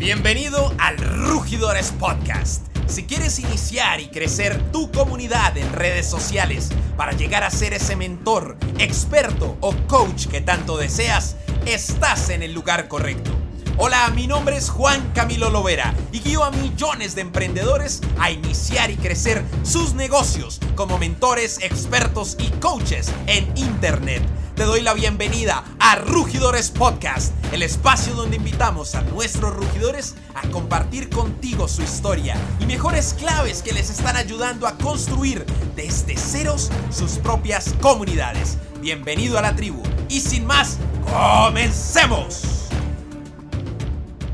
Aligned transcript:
Bienvenido 0.00 0.74
al 0.78 0.96
Rugidores 0.96 1.92
Podcast. 1.92 2.64
Si 2.86 3.04
quieres 3.04 3.38
iniciar 3.38 4.00
y 4.00 4.08
crecer 4.08 4.72
tu 4.72 4.90
comunidad 4.90 5.54
en 5.58 5.70
redes 5.74 6.06
sociales 6.06 6.70
para 6.96 7.12
llegar 7.12 7.44
a 7.44 7.50
ser 7.50 7.74
ese 7.74 7.96
mentor, 7.96 8.56
experto 8.78 9.58
o 9.60 9.76
coach 9.88 10.26
que 10.28 10.40
tanto 10.40 10.78
deseas, 10.78 11.36
estás 11.66 12.30
en 12.30 12.42
el 12.42 12.54
lugar 12.54 12.88
correcto. 12.88 13.30
Hola, 13.76 14.10
mi 14.14 14.26
nombre 14.26 14.56
es 14.56 14.70
Juan 14.70 15.12
Camilo 15.14 15.50
Lovera 15.50 15.92
y 16.12 16.20
guío 16.20 16.44
a 16.44 16.50
millones 16.50 17.14
de 17.14 17.20
emprendedores 17.20 18.00
a 18.18 18.30
iniciar 18.30 18.90
y 18.90 18.96
crecer 18.96 19.44
sus 19.64 19.92
negocios 19.92 20.60
como 20.76 20.96
mentores, 20.96 21.58
expertos 21.60 22.38
y 22.38 22.48
coaches 22.52 23.12
en 23.26 23.54
Internet. 23.54 24.22
Te 24.60 24.66
doy 24.66 24.82
la 24.82 24.92
bienvenida 24.92 25.64
a 25.78 25.96
Rugidores 25.96 26.70
Podcast, 26.70 27.32
el 27.50 27.62
espacio 27.62 28.12
donde 28.12 28.36
invitamos 28.36 28.94
a 28.94 29.00
nuestros 29.00 29.56
rugidores 29.56 30.16
a 30.34 30.46
compartir 30.50 31.08
contigo 31.08 31.66
su 31.66 31.80
historia 31.80 32.36
y 32.60 32.66
mejores 32.66 33.14
claves 33.14 33.62
que 33.62 33.72
les 33.72 33.88
están 33.88 34.16
ayudando 34.16 34.66
a 34.66 34.76
construir 34.76 35.46
desde 35.74 36.14
ceros 36.14 36.70
sus 36.90 37.12
propias 37.12 37.72
comunidades. 37.80 38.58
Bienvenido 38.82 39.38
a 39.38 39.40
la 39.40 39.56
tribu 39.56 39.82
y 40.10 40.20
sin 40.20 40.44
más, 40.44 40.76
comencemos. 41.10 42.68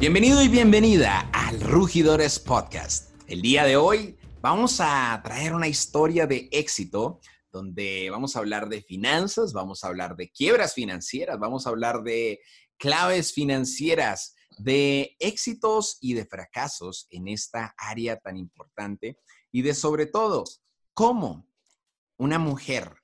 Bienvenido 0.01 0.43
y 0.43 0.49
bienvenida 0.49 1.31
al 1.33 1.61
Rugidores 1.61 2.41
Podcast. 2.41 3.11
El 3.29 3.43
día 3.43 3.63
de 3.63 3.77
hoy 3.77 4.17
vamos 4.41 4.81
a 4.81 5.21
traer 5.23 5.55
una 5.55 5.69
historia 5.69 6.27
de 6.27 6.49
éxito 6.51 7.21
donde 7.57 8.11
vamos 8.11 8.37
a 8.37 8.41
hablar 8.41 8.69
de 8.69 8.83
finanzas, 8.83 9.55
vamos 9.55 9.83
a 9.83 9.89
hablar 9.89 10.15
de 10.15 10.31
quiebras 10.31 10.75
financieras, 10.75 11.39
vamos 11.39 11.67
a 11.67 11.71
hablar 11.71 12.03
de 12.03 12.41
claves 12.77 13.33
financieras, 13.33 14.35
de 14.59 15.17
éxitos 15.19 15.97
y 16.03 16.13
de 16.13 16.27
fracasos 16.27 17.07
en 17.11 17.29
esta 17.29 17.75
área 17.79 18.19
tan 18.19 18.37
importante 18.37 19.19
y 19.51 19.63
de 19.63 19.73
sobre 19.73 20.05
todo 20.05 20.45
cómo 20.93 21.49
una 22.19 22.39
mujer, 22.39 22.95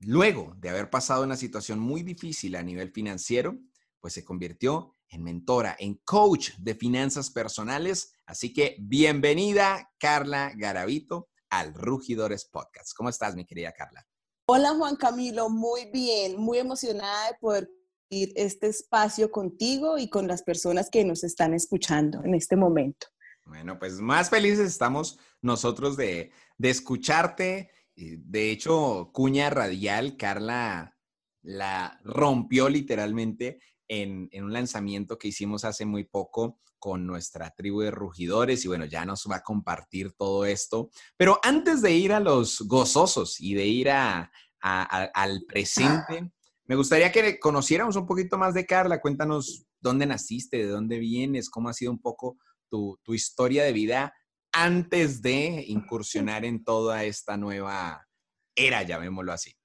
luego 0.00 0.54
de 0.58 0.68
haber 0.68 0.90
pasado 0.90 1.24
una 1.24 1.36
situación 1.36 1.78
muy 1.78 2.02
difícil 2.02 2.56
a 2.56 2.62
nivel 2.62 2.92
financiero, 2.92 3.58
pues 3.98 4.12
se 4.12 4.24
convirtió 4.24 4.94
en 5.08 5.24
mentora, 5.24 5.74
en 5.78 5.94
coach 6.04 6.50
de 6.58 6.74
finanzas 6.74 7.30
personales. 7.30 8.12
Así 8.26 8.52
que 8.52 8.76
bienvenida, 8.78 9.90
Carla 9.98 10.52
Garavito, 10.54 11.29
al 11.50 11.74
Rugidores 11.74 12.46
Podcast. 12.46 12.92
¿Cómo 12.96 13.08
estás, 13.08 13.34
mi 13.34 13.44
querida 13.44 13.72
Carla? 13.72 14.06
Hola, 14.46 14.74
Juan 14.74 14.96
Camilo. 14.96 15.50
Muy 15.50 15.90
bien, 15.92 16.40
muy 16.40 16.58
emocionada 16.58 17.28
de 17.28 17.36
poder 17.40 17.70
ir 18.08 18.32
este 18.34 18.68
espacio 18.68 19.30
contigo 19.30 19.98
y 19.98 20.08
con 20.08 20.26
las 20.26 20.42
personas 20.42 20.88
que 20.90 21.04
nos 21.04 21.22
están 21.22 21.54
escuchando 21.54 22.22
en 22.24 22.34
este 22.34 22.56
momento. 22.56 23.06
Bueno, 23.46 23.78
pues 23.78 24.00
más 24.00 24.30
felices 24.30 24.66
estamos 24.66 25.18
nosotros 25.42 25.96
de, 25.96 26.32
de 26.56 26.70
escucharte. 26.70 27.70
De 27.94 28.50
hecho, 28.50 29.10
cuña 29.12 29.50
radial, 29.50 30.16
Carla 30.16 30.96
la 31.42 32.00
rompió 32.04 32.68
literalmente 32.68 33.60
en, 33.90 34.30
un 34.32 34.52
lanzamiento 34.52 35.18
que 35.18 35.28
hicimos 35.28 35.64
hace 35.64 35.84
muy 35.84 36.04
poco 36.04 36.58
con 36.78 37.06
nuestra 37.06 37.50
tribu 37.50 37.80
de 37.80 37.90
rugidores 37.90 38.64
y 38.64 38.68
bueno, 38.68 38.84
ya 38.84 39.04
nos 39.04 39.26
va 39.28 39.36
a 39.36 39.42
compartir 39.42 40.12
todo 40.12 40.44
esto. 40.44 40.90
Pero 41.16 41.40
antes 41.42 41.82
de 41.82 41.92
ir 41.92 42.12
a 42.12 42.20
los 42.20 42.60
gozosos 42.62 43.40
y 43.40 43.54
de 43.54 43.66
ir 43.66 43.90
a, 43.90 44.30
al 44.60 45.42
presente, 45.46 46.30
me 46.66 46.76
gustaría 46.76 47.10
que 47.10 47.40
conociéramos 47.40 47.96
un 47.96 48.06
poquito 48.06 48.38
más 48.38 48.54
de 48.54 48.64
Carla. 48.64 49.00
Cuéntanos 49.00 49.66
dónde 49.80 50.06
naciste, 50.06 50.58
de 50.58 50.68
dónde 50.68 50.98
vienes, 50.98 51.50
cómo 51.50 51.68
ha 51.68 51.74
sido 51.74 51.90
un 51.90 52.00
poco 52.00 52.38
tu, 52.68 52.98
tu 53.02 53.12
historia 53.12 53.64
de 53.64 53.72
vida 53.72 54.14
antes 54.52 55.20
de 55.20 55.64
incursionar 55.66 56.44
en 56.44 56.62
toda 56.62 57.04
esta 57.04 57.36
nueva 57.36 58.06
era, 58.54 58.82
llamémoslo 58.82 59.32
así. 59.32 59.59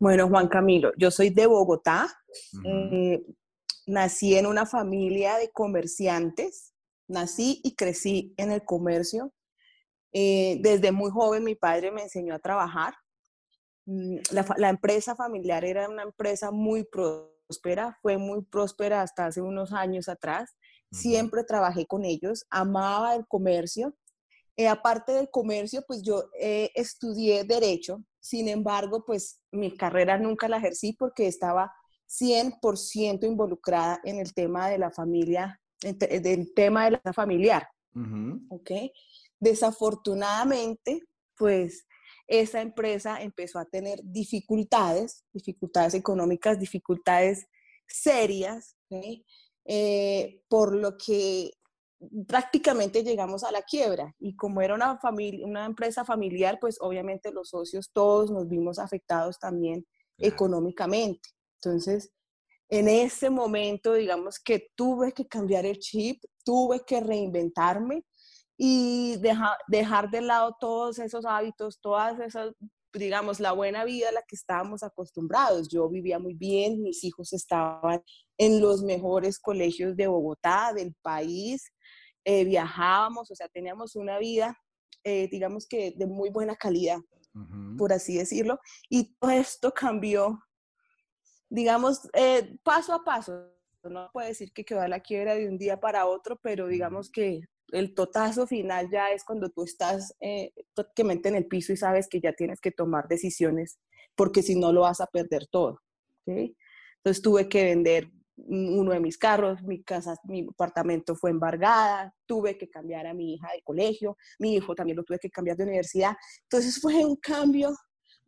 Bueno, 0.00 0.28
Juan 0.28 0.46
Camilo, 0.46 0.92
yo 0.96 1.10
soy 1.10 1.30
de 1.30 1.46
Bogotá. 1.46 2.08
Eh, 2.64 3.20
nací 3.86 4.36
en 4.36 4.46
una 4.46 4.64
familia 4.64 5.38
de 5.38 5.50
comerciantes. 5.50 6.72
Nací 7.08 7.60
y 7.64 7.74
crecí 7.74 8.32
en 8.36 8.52
el 8.52 8.64
comercio. 8.64 9.32
Eh, 10.12 10.58
desde 10.60 10.92
muy 10.92 11.10
joven 11.10 11.42
mi 11.42 11.56
padre 11.56 11.90
me 11.90 12.02
enseñó 12.02 12.34
a 12.34 12.38
trabajar. 12.38 12.94
Mm, 13.86 14.18
la, 14.30 14.68
empresa 14.68 15.16
familiar 15.16 15.64
era 15.64 15.88
una 15.88 16.04
empresa 16.04 16.52
muy 16.52 16.84
próspera, 16.84 17.98
fue 18.00 18.18
muy 18.18 18.42
próspera 18.42 19.02
hasta 19.02 19.26
hace 19.26 19.42
unos 19.42 19.72
años 19.72 20.08
atrás. 20.08 20.54
Siempre 20.92 21.42
trabajé 21.42 21.86
con 21.86 22.04
ellos, 22.04 22.46
amaba 22.50 23.16
el 23.16 23.26
comercio. 23.26 23.96
Eh, 24.56 24.68
aparte 24.68 25.12
del 25.12 25.28
comercio, 25.28 25.82
pues 25.86 26.02
yo 26.02 26.24
estudié 26.34 27.44
derecho, 27.44 28.04
sin 28.20 28.48
embargo, 28.48 29.04
pues 29.04 29.40
mi 29.50 29.76
carrera 29.76 30.18
nunca 30.18 30.48
la 30.48 30.58
ejercí 30.58 30.92
porque 30.92 31.26
estaba 31.26 31.72
100% 32.08 33.24
involucrada 33.24 34.00
en 34.04 34.18
el 34.18 34.34
tema 34.34 34.68
de 34.68 34.78
la 34.78 34.90
familia, 34.90 35.60
del 35.80 36.52
tema 36.54 36.90
de 36.90 37.00
la 37.02 37.12
familiar. 37.12 37.68
¿Ok? 38.50 38.70
Desafortunadamente, 39.40 41.02
pues 41.36 41.86
esa 42.26 42.60
empresa 42.60 43.22
empezó 43.22 43.58
a 43.58 43.64
tener 43.64 44.00
dificultades, 44.04 45.24
dificultades 45.32 45.94
económicas, 45.94 46.58
dificultades 46.58 47.46
serias, 47.86 48.76
eh, 49.64 50.42
por 50.48 50.74
lo 50.74 50.96
que 50.96 51.52
prácticamente 52.26 53.02
llegamos 53.02 53.44
a 53.44 53.50
la 53.50 53.62
quiebra 53.62 54.14
y 54.18 54.36
como 54.36 54.60
era 54.60 54.74
una 54.74 54.98
familia, 54.98 55.46
una 55.46 55.64
empresa 55.64 56.04
familiar, 56.04 56.58
pues 56.60 56.78
obviamente 56.80 57.32
los 57.32 57.50
socios 57.50 57.90
todos 57.92 58.30
nos 58.30 58.48
vimos 58.48 58.78
afectados 58.78 59.38
también 59.38 59.86
económicamente. 60.18 61.28
Entonces, 61.60 62.12
en 62.68 62.88
ese 62.88 63.30
momento, 63.30 63.94
digamos 63.94 64.38
que 64.38 64.70
tuve 64.76 65.12
que 65.12 65.26
cambiar 65.26 65.64
el 65.66 65.78
chip, 65.78 66.22
tuve 66.44 66.84
que 66.86 67.00
reinventarme 67.00 68.04
y 68.56 69.16
dejar 69.68 70.10
de 70.10 70.20
lado 70.20 70.56
todos 70.60 70.98
esos 70.98 71.24
hábitos, 71.24 71.80
todas 71.80 72.18
esas, 72.20 72.52
digamos, 72.98 73.40
la 73.40 73.52
buena 73.52 73.84
vida 73.84 74.08
a 74.08 74.12
la 74.12 74.22
que 74.22 74.36
estábamos 74.36 74.82
acostumbrados. 74.82 75.68
Yo 75.68 75.88
vivía 75.88 76.18
muy 76.18 76.34
bien, 76.34 76.82
mis 76.82 77.04
hijos 77.04 77.32
estaban 77.32 78.02
en 78.36 78.60
los 78.60 78.82
mejores 78.82 79.38
colegios 79.38 79.96
de 79.96 80.06
Bogotá, 80.06 80.72
del 80.74 80.94
país, 81.02 81.72
eh, 82.24 82.44
viajábamos, 82.44 83.30
o 83.30 83.34
sea, 83.34 83.48
teníamos 83.48 83.96
una 83.96 84.18
vida, 84.18 84.58
eh, 85.04 85.28
digamos 85.30 85.66
que 85.66 85.94
de 85.96 86.06
muy 86.06 86.30
buena 86.30 86.56
calidad, 86.56 86.98
por 87.76 87.92
así 87.92 88.16
decirlo, 88.16 88.58
y 88.88 89.14
todo 89.14 89.30
esto 89.30 89.72
cambió, 89.72 90.38
digamos, 91.48 92.08
eh, 92.14 92.56
paso 92.62 92.92
a 92.92 93.04
paso. 93.04 93.52
No 93.84 94.10
puedo 94.12 94.26
decir 94.26 94.52
que 94.52 94.64
quedó 94.64 94.80
a 94.80 94.88
la 94.88 95.00
quiebra 95.00 95.36
de 95.36 95.48
un 95.48 95.56
día 95.56 95.78
para 95.78 96.06
otro, 96.06 96.36
pero 96.42 96.66
digamos 96.66 97.10
que 97.10 97.42
el 97.72 97.94
totazo 97.94 98.46
final 98.46 98.88
ya 98.90 99.10
es 99.10 99.24
cuando 99.24 99.48
tú 99.50 99.64
estás 99.64 100.14
prácticamente 100.74 101.28
en 101.28 101.36
el 101.36 101.46
piso 101.46 101.72
y 101.72 101.76
sabes 101.76 102.08
que 102.08 102.20
ya 102.20 102.32
tienes 102.32 102.60
que 102.60 102.70
tomar 102.70 103.08
decisiones, 103.08 103.78
porque 104.14 104.42
si 104.42 104.54
no 104.54 104.72
lo 104.72 104.82
vas 104.82 105.00
a 105.00 105.06
perder 105.06 105.46
todo. 105.46 105.80
Entonces 106.26 107.22
tuve 107.22 107.48
que 107.48 107.64
vender 107.64 108.10
uno 108.36 108.92
de 108.92 109.00
mis 109.00 109.18
carros, 109.18 109.62
mi 109.62 109.82
casa, 109.82 110.14
mi 110.24 110.46
apartamento 110.48 111.16
fue 111.16 111.30
embargada, 111.30 112.14
tuve 112.24 112.56
que 112.56 112.70
cambiar 112.70 113.06
a 113.06 113.14
mi 113.14 113.34
hija 113.34 113.48
de 113.52 113.62
colegio, 113.62 114.16
mi 114.38 114.54
hijo 114.54 114.74
también 114.74 114.96
lo 114.96 115.04
tuve 115.04 115.18
que 115.18 115.30
cambiar 115.30 115.56
de 115.56 115.64
universidad. 115.64 116.16
Entonces 116.44 116.80
fue 116.80 117.04
un 117.04 117.16
cambio 117.16 117.74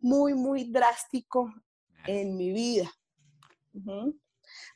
muy, 0.01 0.35
muy 0.35 0.65
drástico 0.71 1.53
en 2.07 2.37
mi 2.37 2.53
vida. 2.53 2.91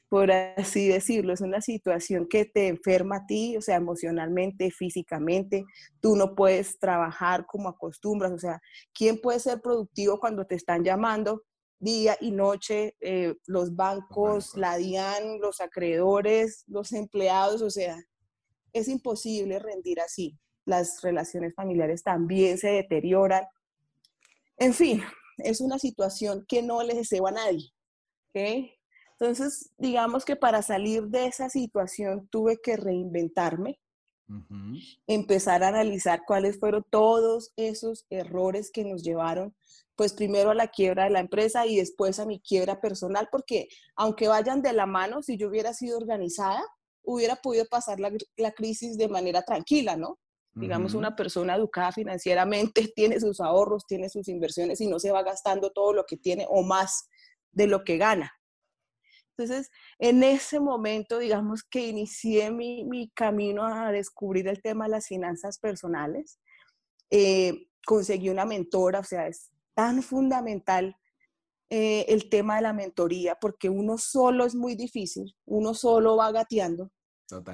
Por 0.08 0.30
así 0.30 0.88
decirlo, 0.88 1.32
es 1.32 1.40
una 1.40 1.60
situación 1.60 2.26
que 2.28 2.44
te 2.44 2.68
enferma 2.68 3.16
a 3.16 3.26
ti, 3.26 3.56
o 3.56 3.60
sea, 3.60 3.76
emocionalmente, 3.76 4.70
físicamente. 4.70 5.64
Tú 6.00 6.16
no 6.16 6.34
puedes 6.34 6.78
trabajar 6.78 7.46
como 7.46 7.68
acostumbras, 7.68 8.32
o 8.32 8.38
sea, 8.38 8.60
¿quién 8.92 9.20
puede 9.20 9.40
ser 9.40 9.60
productivo 9.60 10.20
cuando 10.20 10.46
te 10.46 10.54
están 10.54 10.84
llamando 10.84 11.42
día 11.84 12.16
y 12.20 12.30
noche, 12.30 12.96
eh, 13.00 13.34
los 13.46 13.76
bancos, 13.76 14.56
la 14.56 14.76
DIAN, 14.76 15.38
los 15.40 15.60
acreedores, 15.60 16.64
los 16.66 16.92
empleados, 16.92 17.62
o 17.62 17.70
sea, 17.70 18.02
es 18.72 18.88
imposible 18.88 19.58
rendir 19.58 20.00
así. 20.00 20.38
Las 20.64 21.02
relaciones 21.02 21.54
familiares 21.54 22.02
también 22.02 22.58
se 22.58 22.68
deterioran. 22.68 23.44
En 24.56 24.72
fin, 24.72 25.02
es 25.38 25.60
una 25.60 25.78
situación 25.78 26.44
que 26.48 26.62
no 26.62 26.82
le 26.82 26.94
deseo 26.94 27.26
a 27.26 27.32
nadie. 27.32 27.70
Entonces, 29.18 29.70
digamos 29.78 30.24
que 30.24 30.36
para 30.36 30.62
salir 30.62 31.04
de 31.04 31.26
esa 31.26 31.48
situación 31.48 32.28
tuve 32.28 32.58
que 32.62 32.76
reinventarme, 32.76 33.80
empezar 35.06 35.62
a 35.62 35.68
analizar 35.68 36.22
cuáles 36.26 36.58
fueron 36.58 36.84
todos 36.90 37.52
esos 37.56 38.06
errores 38.08 38.70
que 38.72 38.84
nos 38.84 39.02
llevaron 39.02 39.54
pues 39.96 40.12
primero 40.12 40.50
a 40.50 40.54
la 40.54 40.68
quiebra 40.68 41.04
de 41.04 41.10
la 41.10 41.20
empresa 41.20 41.66
y 41.66 41.76
después 41.76 42.18
a 42.18 42.26
mi 42.26 42.40
quiebra 42.40 42.80
personal, 42.80 43.28
porque 43.30 43.68
aunque 43.96 44.28
vayan 44.28 44.62
de 44.62 44.72
la 44.72 44.86
mano, 44.86 45.22
si 45.22 45.36
yo 45.36 45.48
hubiera 45.48 45.72
sido 45.72 45.98
organizada, 45.98 46.62
hubiera 47.02 47.36
podido 47.36 47.64
pasar 47.66 48.00
la, 48.00 48.10
crisis 48.52 48.96
de 48.96 49.08
manera 49.08 49.42
tranquila, 49.42 49.96
¿no? 49.96 50.18
Digamos, 50.56 50.94
una 50.94 51.16
persona 51.16 51.56
educada 51.56 51.90
financieramente 51.90 52.86
tiene 52.94 53.18
sus 53.18 53.40
ahorros, 53.40 53.86
tiene 53.88 54.08
sus 54.08 54.28
inversiones 54.28 54.80
y 54.80 54.86
no 54.86 55.00
se 55.00 55.10
va 55.10 55.24
gastando 55.24 55.70
todo 55.72 55.92
lo 55.92 56.04
que 56.06 56.16
tiene 56.16 56.46
o 56.48 56.62
más 56.62 57.08
de 57.50 57.66
lo 57.66 57.82
que 57.82 57.98
gana. 57.98 58.32
Entonces, 59.36 59.70
en 59.98 60.22
ese 60.22 60.60
momento, 60.60 61.18
digamos 61.18 61.64
que 61.64 61.88
inicié 61.88 62.50
mi, 62.50 62.84
mi 62.84 63.10
camino 63.10 63.64
a 63.66 63.90
descubrir 63.90 64.46
el 64.46 64.62
tema 64.62 64.84
de 64.84 64.92
las 64.92 65.08
finanzas 65.08 65.58
personales. 65.58 66.38
Eh, 67.10 67.68
conseguí 67.84 68.28
una 68.28 68.44
mentora, 68.44 69.00
o 69.00 69.04
sea, 69.04 69.26
es 69.26 69.50
tan 69.74 70.02
fundamental 70.02 70.96
eh, 71.68 72.06
el 72.08 72.28
tema 72.28 72.56
de 72.56 72.62
la 72.62 72.72
mentoría, 72.72 73.34
porque 73.40 73.68
uno 73.68 73.98
solo 73.98 74.44
es 74.44 74.54
muy 74.54 74.76
difícil, 74.76 75.34
uno 75.46 75.74
solo 75.74 76.16
va 76.16 76.30
gateando, 76.30 76.90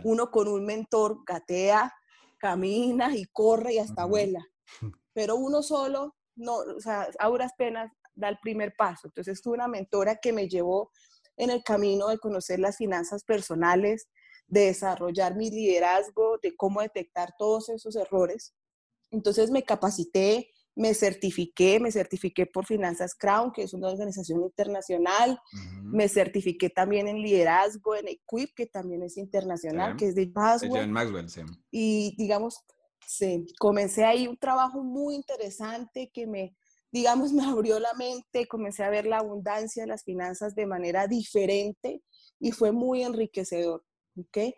uno 0.05 0.31
con 0.31 0.49
un 0.49 0.67
mentor 0.67 1.21
gatea, 1.27 1.93
camina 2.38 3.17
y 3.17 3.25
corre 3.27 3.75
y 3.75 3.79
hasta 3.79 4.05
vuela, 4.05 4.44
pero 5.15 5.37
uno 5.37 5.62
solo, 5.62 6.17
no, 6.37 6.56
o 6.56 6.81
sea, 6.81 7.09
a 7.19 7.29
duras 7.29 7.53
penas 7.56 7.91
da 8.15 8.29
el 8.29 8.38
primer 8.41 8.75
paso. 8.77 9.09
Entonces 9.09 9.41
tuve 9.41 9.55
una 9.55 9.69
mentora 9.69 10.17
que 10.17 10.32
me 10.32 10.49
llevó 10.49 10.91
en 11.41 11.51
el 11.51 11.63
camino 11.63 12.09
de 12.09 12.19
conocer 12.19 12.61
las 12.61 12.77
finanzas 12.77 13.25
personales, 13.25 14.09
de 14.47 14.67
desarrollar 14.67 15.37
mi 15.37 15.51
liderazgo, 15.51 16.39
de 16.43 16.55
cómo 16.55 16.83
detectar 16.83 17.35
todos 17.39 17.69
esos 17.71 17.97
errores. 17.97 18.55
Entonces 19.11 19.51
me 19.51 19.63
capacité, 19.63 20.51
me 20.77 20.93
certifiqué, 20.95 21.81
me 21.81 21.91
certifiqué 21.91 22.47
por 22.47 22.67
Finanzas 22.67 23.15
Crown, 23.15 23.53
que 23.53 23.63
es 23.63 23.73
una 23.73 23.89
organización 23.89 24.43
internacional, 24.43 25.41
me 25.83 26.09
certifiqué 26.09 26.69
también 26.69 27.09
en 27.09 27.23
liderazgo, 27.23 27.97
en 27.97 28.09
Equip, 28.09 28.55
que 28.55 28.67
también 28.67 29.03
es 29.03 29.17
internacional, 29.17 29.97
que 29.97 30.09
es 30.09 30.15
de 30.15 30.31
Maxwell. 30.35 30.91
Maxwell 30.91 31.29
sí. 31.29 31.41
Y 31.71 32.15
digamos, 32.17 32.61
sí, 33.07 33.47
comencé 33.59 34.05
ahí 34.05 34.29
un 34.29 34.37
trabajo 34.37 34.83
muy 34.83 35.15
interesante 35.15 36.11
que 36.13 36.27
me, 36.27 36.57
digamos, 36.93 37.33
me 37.33 37.45
abrió 37.45 37.79
la 37.79 37.95
mente, 37.95 38.47
comencé 38.47 38.85
a 38.85 38.91
ver 38.91 39.07
la 39.07 39.19
abundancia 39.19 39.83
de 39.83 39.89
las 39.89 40.05
finanzas 40.05 40.55
de 40.55 40.67
manera 40.67 41.07
diferente 41.07 42.03
y 42.39 42.53
fue 42.53 42.73
muy 42.73 43.03
enriquecedor. 43.03 43.85
¿okay? 44.19 44.55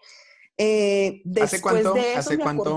Eh, 0.59 1.23
¿Hace 1.41 1.61
cuánto, 1.61 1.95
¿hace, 2.17 2.39
cuánto, 2.39 2.77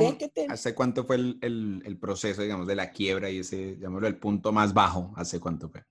¿Hace 0.50 0.74
cuánto 0.74 1.04
fue 1.06 1.18
el, 1.18 1.82
el, 1.86 2.00
proceso, 2.00 2.42
digamos, 2.42 2.68
de 2.68 2.76
la 2.76 2.92
quiebra 2.92 3.30
y 3.30 3.40
ese, 3.40 3.78
llamémoslo, 3.78 4.08
el 4.08 4.18
punto 4.18 4.52
más 4.52 4.74
bajo? 4.74 5.14
¿Hace 5.16 5.40
cuánto 5.40 5.70
fue? 5.70 5.84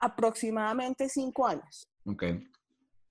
Aproximadamente 0.00 1.08
cinco 1.08 1.46
años. 1.46 1.88
Ok. 2.06 2.24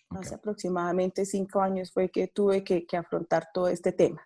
Hace 0.09 0.35
aproximadamente 0.35 1.25
cinco 1.25 1.61
años 1.61 1.91
fue 1.91 2.09
que 2.09 2.27
tuve 2.27 2.63
que, 2.63 2.85
que 2.85 2.97
afrontar 2.97 3.49
todo 3.53 3.67
este 3.67 3.91
tema. 3.91 4.21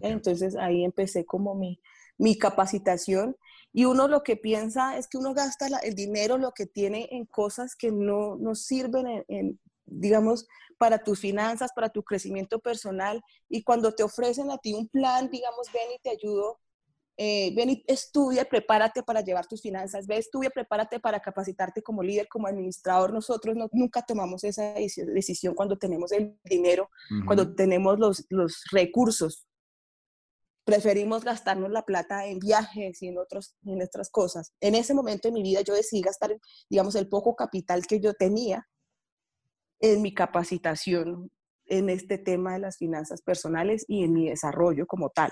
Entonces 0.00 0.56
ahí 0.56 0.84
empecé 0.84 1.24
como 1.24 1.54
mi, 1.54 1.80
mi 2.18 2.38
capacitación 2.38 3.36
y 3.72 3.86
uno 3.86 4.06
lo 4.06 4.22
que 4.22 4.36
piensa 4.36 4.98
es 4.98 5.08
que 5.08 5.16
uno 5.16 5.32
gasta 5.32 5.66
el 5.82 5.94
dinero, 5.94 6.36
lo 6.36 6.52
que 6.52 6.66
tiene 6.66 7.08
en 7.10 7.24
cosas 7.24 7.74
que 7.74 7.90
no, 7.90 8.36
no 8.36 8.54
sirven 8.54 9.24
en, 9.28 9.60
digamos, 9.86 10.46
para 10.78 11.02
tus 11.02 11.20
finanzas, 11.20 11.72
para 11.74 11.88
tu 11.88 12.02
crecimiento 12.02 12.58
personal. 12.58 13.22
Y 13.48 13.62
cuando 13.62 13.94
te 13.94 14.02
ofrecen 14.02 14.50
a 14.50 14.58
ti 14.58 14.74
un 14.74 14.88
plan, 14.88 15.30
digamos, 15.30 15.68
ven 15.72 15.90
y 15.96 15.98
te 16.02 16.10
ayudo, 16.10 16.60
eh, 17.16 17.52
ven 17.54 17.70
y 17.70 17.84
estudia, 17.86 18.44
prepárate 18.44 19.02
para 19.02 19.22
llevar 19.22 19.46
tus 19.46 19.62
finanzas, 19.62 20.06
ve, 20.06 20.16
estudia, 20.16 20.50
prepárate 20.50 21.00
para 21.00 21.20
capacitarte 21.20 21.82
como 21.82 22.02
líder, 22.02 22.28
como 22.28 22.48
administrador. 22.48 23.12
Nosotros 23.12 23.56
nunca 23.72 24.02
tomamos 24.02 24.44
esa 24.44 24.74
decisión 24.74 25.54
cuando 25.54 25.78
tenemos 25.78 26.12
el 26.12 26.38
dinero, 26.44 26.90
cuando 27.26 27.54
tenemos 27.54 27.98
los, 27.98 28.26
los 28.28 28.64
recursos. 28.70 29.46
Preferimos 30.64 31.24
gastarnos 31.24 31.70
la 31.70 31.82
plata 31.82 32.26
en 32.26 32.38
viajes 32.38 33.02
y 33.02 33.08
en, 33.08 33.18
otros, 33.18 33.56
en 33.64 33.82
otras 33.82 34.10
cosas. 34.10 34.52
En 34.60 34.74
ese 34.74 34.94
momento 34.94 35.28
de 35.28 35.32
mi 35.32 35.42
vida 35.42 35.62
yo 35.62 35.74
decidí 35.74 36.02
gastar, 36.02 36.36
digamos, 36.70 36.94
el 36.94 37.08
poco 37.08 37.34
capital 37.34 37.86
que 37.86 38.00
yo 38.00 38.14
tenía 38.14 38.68
en 39.80 40.02
mi 40.02 40.14
capacitación 40.14 41.30
en 41.66 41.88
este 41.88 42.18
tema 42.18 42.54
de 42.54 42.60
las 42.60 42.78
finanzas 42.78 43.22
personales 43.22 43.84
y 43.88 44.04
en 44.04 44.12
mi 44.12 44.28
desarrollo 44.28 44.86
como 44.86 45.10
tal. 45.10 45.30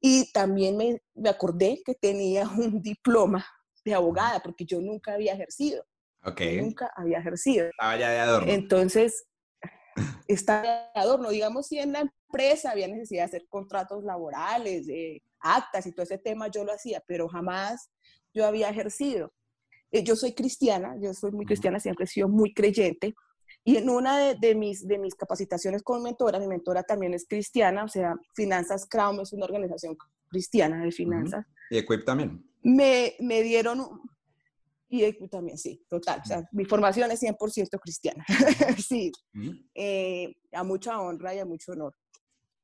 Y 0.00 0.30
también 0.32 0.76
me, 0.76 1.02
me 1.14 1.28
acordé 1.28 1.82
que 1.84 1.94
tenía 1.94 2.48
un 2.56 2.80
diploma 2.80 3.44
de 3.84 3.94
abogada, 3.94 4.40
porque 4.40 4.64
yo 4.64 4.80
nunca 4.80 5.14
había 5.14 5.34
ejercido. 5.34 5.84
Ok. 6.24 6.40
Nunca 6.60 6.90
había 6.96 7.18
ejercido. 7.18 7.66
Estaba 7.66 7.96
ya 7.98 8.10
de 8.10 8.18
adorno. 8.18 8.50
Entonces, 8.50 9.26
estaba 10.28 10.62
de 10.62 11.00
adorno. 11.00 11.30
Digamos, 11.30 11.66
si 11.66 11.78
en 11.78 11.92
la 11.92 12.00
empresa 12.00 12.70
había 12.70 12.88
necesidad 12.88 13.22
de 13.22 13.36
hacer 13.36 13.46
contratos 13.48 14.04
laborales, 14.04 14.86
de 14.86 15.22
actas 15.40 15.86
y 15.86 15.92
todo 15.92 16.02
ese 16.02 16.18
tema, 16.18 16.48
yo 16.48 16.64
lo 16.64 16.72
hacía, 16.72 17.02
pero 17.06 17.28
jamás 17.28 17.90
yo 18.32 18.46
había 18.46 18.68
ejercido. 18.68 19.32
Eh, 19.90 20.02
yo 20.02 20.16
soy 20.16 20.34
cristiana, 20.34 20.96
yo 21.00 21.14
soy 21.14 21.30
muy 21.32 21.46
cristiana, 21.46 21.78
siempre 21.78 22.04
he 22.04 22.08
sido 22.08 22.28
muy 22.28 22.52
creyente, 22.52 23.14
y 23.66 23.78
en 23.78 23.88
una 23.88 24.34
de, 24.34 24.54
mis, 24.54 24.86
de 24.86 24.98
mis 24.98 25.14
capacitaciones 25.14 25.82
con 25.82 26.02
mentora, 26.02 26.38
mi 26.38 26.46
mentora 26.46 26.82
también 26.82 27.14
es 27.14 27.26
cristiana, 27.26 27.84
o 27.84 27.88
sea, 27.88 28.14
Finanzas 28.34 28.86
Crown 28.86 29.20
es 29.20 29.32
una 29.32 29.46
organización 29.46 29.96
cristiana 30.28 30.84
de 30.84 30.92
finanzas. 30.92 31.46
¿Y 31.70 31.78
Equip 31.78 32.04
también? 32.04 32.44
Me, 32.62 33.14
me 33.20 33.42
dieron, 33.42 34.02
y 34.94 35.04
Equip 35.04 35.30
también, 35.30 35.58
sí, 35.58 35.84
total. 35.88 36.20
O 36.22 36.26
sea, 36.26 36.48
mi 36.52 36.64
formación 36.64 37.10
es 37.10 37.22
100% 37.22 37.80
cristiana. 37.80 38.24
sí, 38.88 39.10
eh, 39.74 40.34
a 40.52 40.62
mucha 40.62 41.00
honra 41.00 41.34
y 41.34 41.38
a 41.38 41.44
mucho 41.44 41.72
honor. 41.72 41.94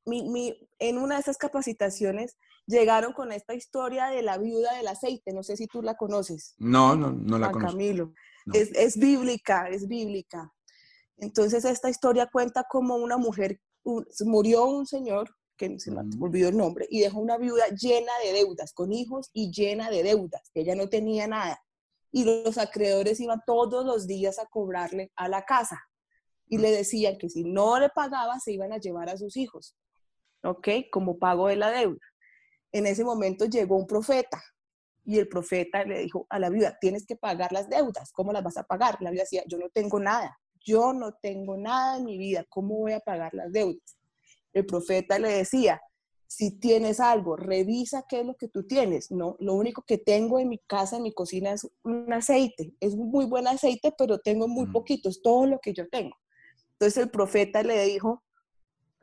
Mi, 0.06 0.28
mi, 0.28 0.56
en 0.78 0.98
una 0.98 1.16
de 1.16 1.20
esas 1.22 1.36
capacitaciones 1.36 2.36
llegaron 2.66 3.12
con 3.12 3.32
esta 3.32 3.54
historia 3.54 4.06
de 4.06 4.22
la 4.22 4.38
viuda 4.38 4.76
del 4.76 4.88
aceite. 4.88 5.32
No 5.32 5.42
sé 5.42 5.56
si 5.56 5.66
tú 5.66 5.82
la 5.82 5.96
conoces. 5.96 6.54
No, 6.58 6.96
no, 6.96 7.12
no 7.12 7.38
la 7.38 7.50
conozco. 7.50 7.72
Camilo. 7.72 8.12
Es, 8.52 8.70
es 8.74 8.96
bíblica, 8.96 9.68
es 9.68 9.86
bíblica. 9.86 10.52
Entonces 11.20 11.64
esta 11.64 11.90
historia 11.90 12.28
cuenta 12.32 12.64
como 12.68 12.96
una 12.96 13.18
mujer, 13.18 13.60
murió 14.24 14.64
un 14.64 14.86
señor, 14.86 15.30
que 15.56 15.78
se 15.78 15.90
me 15.90 16.00
olvidó 16.18 16.48
el 16.48 16.56
nombre, 16.56 16.86
y 16.88 17.00
dejó 17.00 17.20
una 17.20 17.36
viuda 17.36 17.68
llena 17.68 18.12
de 18.24 18.32
deudas, 18.32 18.72
con 18.72 18.92
hijos 18.92 19.28
y 19.34 19.50
llena 19.52 19.90
de 19.90 20.02
deudas, 20.02 20.50
ella 20.54 20.74
no 20.74 20.88
tenía 20.88 21.26
nada. 21.26 21.62
Y 22.12 22.24
los 22.24 22.58
acreedores 22.58 23.20
iban 23.20 23.40
todos 23.46 23.84
los 23.84 24.06
días 24.06 24.38
a 24.38 24.46
cobrarle 24.46 25.12
a 25.16 25.28
la 25.28 25.44
casa 25.44 25.80
y 26.46 26.58
le 26.58 26.70
decían 26.72 27.16
que 27.18 27.28
si 27.28 27.44
no 27.44 27.78
le 27.78 27.88
pagaba 27.90 28.40
se 28.40 28.52
iban 28.52 28.72
a 28.72 28.78
llevar 28.78 29.08
a 29.08 29.16
sus 29.16 29.36
hijos, 29.36 29.76
¿ok? 30.42 30.68
Como 30.90 31.18
pago 31.18 31.48
de 31.48 31.56
la 31.56 31.70
deuda. 31.70 32.00
En 32.72 32.86
ese 32.86 33.04
momento 33.04 33.44
llegó 33.44 33.76
un 33.76 33.86
profeta 33.86 34.42
y 35.04 35.18
el 35.18 35.28
profeta 35.28 35.84
le 35.84 36.00
dijo 36.00 36.26
a 36.28 36.38
la 36.38 36.50
viuda, 36.50 36.76
tienes 36.80 37.06
que 37.06 37.16
pagar 37.16 37.52
las 37.52 37.68
deudas, 37.68 38.10
¿cómo 38.12 38.32
las 38.32 38.42
vas 38.42 38.56
a 38.56 38.64
pagar? 38.64 39.00
La 39.00 39.10
viuda 39.10 39.22
decía, 39.22 39.44
yo 39.46 39.58
no 39.58 39.68
tengo 39.70 40.00
nada 40.00 40.36
yo 40.64 40.92
no 40.92 41.14
tengo 41.14 41.56
nada 41.56 41.96
en 41.96 42.04
mi 42.04 42.18
vida, 42.18 42.44
¿cómo 42.48 42.76
voy 42.76 42.92
a 42.92 43.00
pagar 43.00 43.32
las 43.34 43.50
deudas? 43.52 43.98
El 44.52 44.66
profeta 44.66 45.18
le 45.18 45.30
decía, 45.30 45.80
si 46.30 46.52
tienes 46.52 47.00
algo, 47.00 47.34
revisa 47.34 48.04
qué 48.08 48.20
es 48.20 48.26
lo 48.26 48.36
que 48.36 48.46
tú 48.46 48.62
tienes. 48.62 49.10
No, 49.10 49.36
lo 49.40 49.54
único 49.54 49.82
que 49.82 49.98
tengo 49.98 50.38
en 50.38 50.48
mi 50.48 50.58
casa, 50.58 50.96
en 50.96 51.02
mi 51.02 51.12
cocina 51.12 51.52
es 51.52 51.68
un 51.82 52.12
aceite. 52.12 52.72
Es 52.78 52.94
un 52.94 53.10
muy 53.10 53.24
buen 53.24 53.48
aceite, 53.48 53.92
pero 53.98 54.20
tengo 54.20 54.46
muy 54.46 54.66
mm. 54.66 54.72
poquito, 54.72 55.08
es 55.08 55.22
todo 55.22 55.46
lo 55.46 55.58
que 55.58 55.72
yo 55.72 55.88
tengo. 55.88 56.16
Entonces 56.74 57.02
el 57.02 57.10
profeta 57.10 57.64
le 57.64 57.84
dijo, 57.84 58.22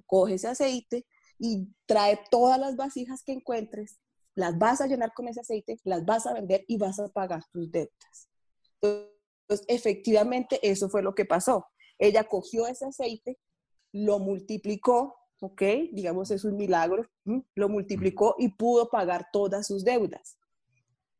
coge 0.06 0.36
ese 0.36 0.48
aceite 0.48 1.06
y 1.38 1.68
trae 1.86 2.18
todas 2.32 2.58
las 2.58 2.78
vasijas 2.78 3.24
que 3.24 3.34
encuentres, 3.34 4.00
las 4.34 4.58
vas 4.58 4.80
a 4.80 4.88
llenar 4.88 5.14
con 5.14 5.28
ese 5.28 5.42
aceite, 5.42 5.78
las 5.84 6.06
vas 6.06 6.28
a 6.28 6.34
vender 6.34 6.64
y 6.70 6.78
vas 6.78 6.98
a 6.98 7.10
pagar 7.10 7.44
tus 7.52 7.70
deudas. 7.70 8.30
Entonces, 8.82 9.18
entonces, 9.50 9.66
efectivamente, 9.70 10.60
eso 10.62 10.90
fue 10.90 11.02
lo 11.02 11.16
que 11.16 11.24
pasó. 11.24 11.68
Ella 11.98 12.26
cogió 12.26 12.68
ese 12.68 12.86
aceite, 12.86 13.38
lo 13.94 14.20
multiplicó, 14.20 15.16
¿ok? 15.42 15.62
Digamos, 15.92 16.32
es 16.32 16.44
un 16.44 16.56
milagro, 16.56 17.06
lo 17.56 17.70
multiplicó 17.70 18.36
y 18.38 18.50
pudo 18.50 18.90
pagar 18.90 19.28
todas 19.32 19.68
sus 19.68 19.84
deudas. 19.84 20.38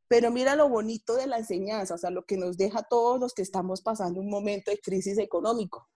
Pero 0.08 0.32
mira 0.32 0.56
lo 0.56 0.70
bonito 0.70 1.16
de 1.16 1.28
la 1.28 1.38
enseñanza, 1.38 1.96
o 1.96 1.98
sea, 1.98 2.10
lo 2.10 2.26
que 2.26 2.38
nos 2.38 2.58
deja 2.58 2.80
a 2.80 2.88
todos 2.88 3.20
los 3.20 3.34
que 3.34 3.42
estamos 3.42 3.82
pasando 3.82 4.22
un 4.22 4.30
momento 4.30 4.72
de 4.72 4.80
crisis 4.80 5.18
económico. 5.18 5.90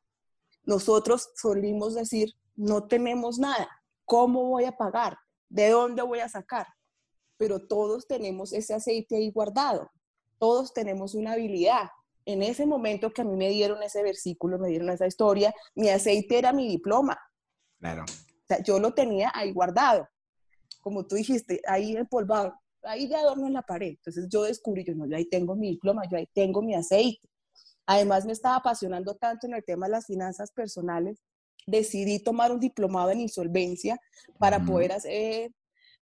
Nosotros 0.63 1.31
solimos 1.35 1.95
decir, 1.95 2.33
no 2.55 2.87
tenemos 2.87 3.39
nada, 3.39 3.69
¿cómo 4.05 4.49
voy 4.49 4.65
a 4.65 4.77
pagar? 4.77 5.17
¿De 5.49 5.69
dónde 5.69 6.01
voy 6.01 6.19
a 6.19 6.29
sacar? 6.29 6.67
Pero 7.37 7.65
todos 7.65 8.05
tenemos 8.05 8.53
ese 8.53 8.73
aceite 8.73 9.15
ahí 9.15 9.31
guardado, 9.31 9.89
todos 10.37 10.73
tenemos 10.73 11.15
una 11.15 11.33
habilidad, 11.33 11.89
en 12.25 12.43
ese 12.43 12.65
momento 12.65 13.11
que 13.11 13.21
a 13.21 13.25
mí 13.25 13.35
me 13.35 13.49
dieron 13.49 13.81
ese 13.83 14.03
versículo, 14.03 14.59
me 14.59 14.69
dieron 14.69 14.89
esa 14.89 15.07
historia, 15.07 15.53
mi 15.75 15.89
aceite 15.89 16.37
era 16.37 16.53
mi 16.53 16.67
diploma. 16.67 17.19
Claro. 17.81 18.03
O 18.03 18.47
sea, 18.47 18.63
yo 18.63 18.79
lo 18.79 18.93
tenía 18.93 19.31
ahí 19.33 19.51
guardado, 19.51 20.07
como 20.81 21.05
tú 21.05 21.15
dijiste, 21.15 21.61
ahí 21.67 21.97
empolvado. 21.97 22.53
ahí 22.83 23.07
de 23.07 23.15
adorno 23.15 23.47
en 23.47 23.53
la 23.53 23.61
pared. 23.61 23.89
Entonces 23.89 24.27
yo 24.29 24.43
descubrí, 24.43 24.83
yo 24.83 24.95
no, 24.95 25.05
yo 25.05 25.17
ahí 25.17 25.25
tengo 25.25 25.55
mi 25.55 25.71
diploma, 25.71 26.03
yo 26.09 26.17
ahí 26.17 26.27
tengo 26.33 26.61
mi 26.61 26.75
aceite. 26.75 27.27
Además 27.85 28.25
me 28.25 28.31
estaba 28.31 28.57
apasionando 28.57 29.15
tanto 29.15 29.47
en 29.47 29.55
el 29.55 29.63
tema 29.63 29.87
de 29.87 29.93
las 29.93 30.05
finanzas 30.05 30.51
personales, 30.51 31.19
decidí 31.67 32.19
tomar 32.19 32.51
un 32.51 32.59
diplomado 32.59 33.11
en 33.11 33.19
insolvencia 33.19 33.99
para 34.39 34.63
poder 34.63 34.91
hacer, 34.93 35.51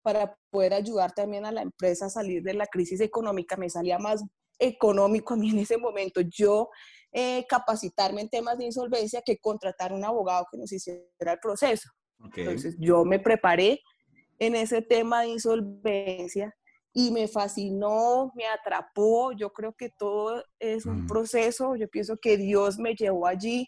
para 0.02 0.38
poder 0.50 0.74
ayudar 0.74 1.14
también 1.14 1.46
a 1.46 1.52
la 1.52 1.62
empresa 1.62 2.06
a 2.06 2.10
salir 2.10 2.44
de 2.44 2.54
la 2.54 2.68
crisis 2.68 3.02
económica. 3.02 3.58
Me 3.58 3.70
salía 3.70 3.98
más 3.98 4.24
económico 4.60 5.34
a 5.34 5.38
mí 5.38 5.50
en 5.50 5.60
ese 5.60 5.78
momento 5.78 6.22
yo 6.22 6.70
eh, 7.12 7.46
capacitarme 7.48 8.22
en 8.22 8.30
temas 8.30 8.58
de 8.58 8.66
insolvencia 8.66 9.22
que 9.26 9.38
contratar 9.38 9.94
un 9.94 10.06
abogado 10.06 10.46
que 10.52 10.58
nos 10.58 10.72
hiciera 10.72 11.34
el 11.34 11.40
proceso. 11.40 11.90
Entonces 12.36 12.76
yo 12.80 13.06
me 13.06 13.20
preparé 13.20 13.80
en 14.38 14.56
ese 14.56 14.82
tema 14.82 15.22
de 15.22 15.30
insolvencia 15.30 16.56
y 16.94 17.12
me 17.12 17.28
fascinó, 17.28 18.32
me 18.36 18.46
atrapó. 18.46 19.32
Yo 19.32 19.52
creo 19.52 19.74
que 19.74 19.90
todo 19.90 20.44
es 20.60 20.86
un 20.86 21.08
proceso. 21.08 21.76
Yo 21.76 21.88
pienso 21.88 22.18
que 22.22 22.38
Dios 22.38 22.78
me 22.78 22.94
llevó 22.96 23.28
allí 23.28 23.68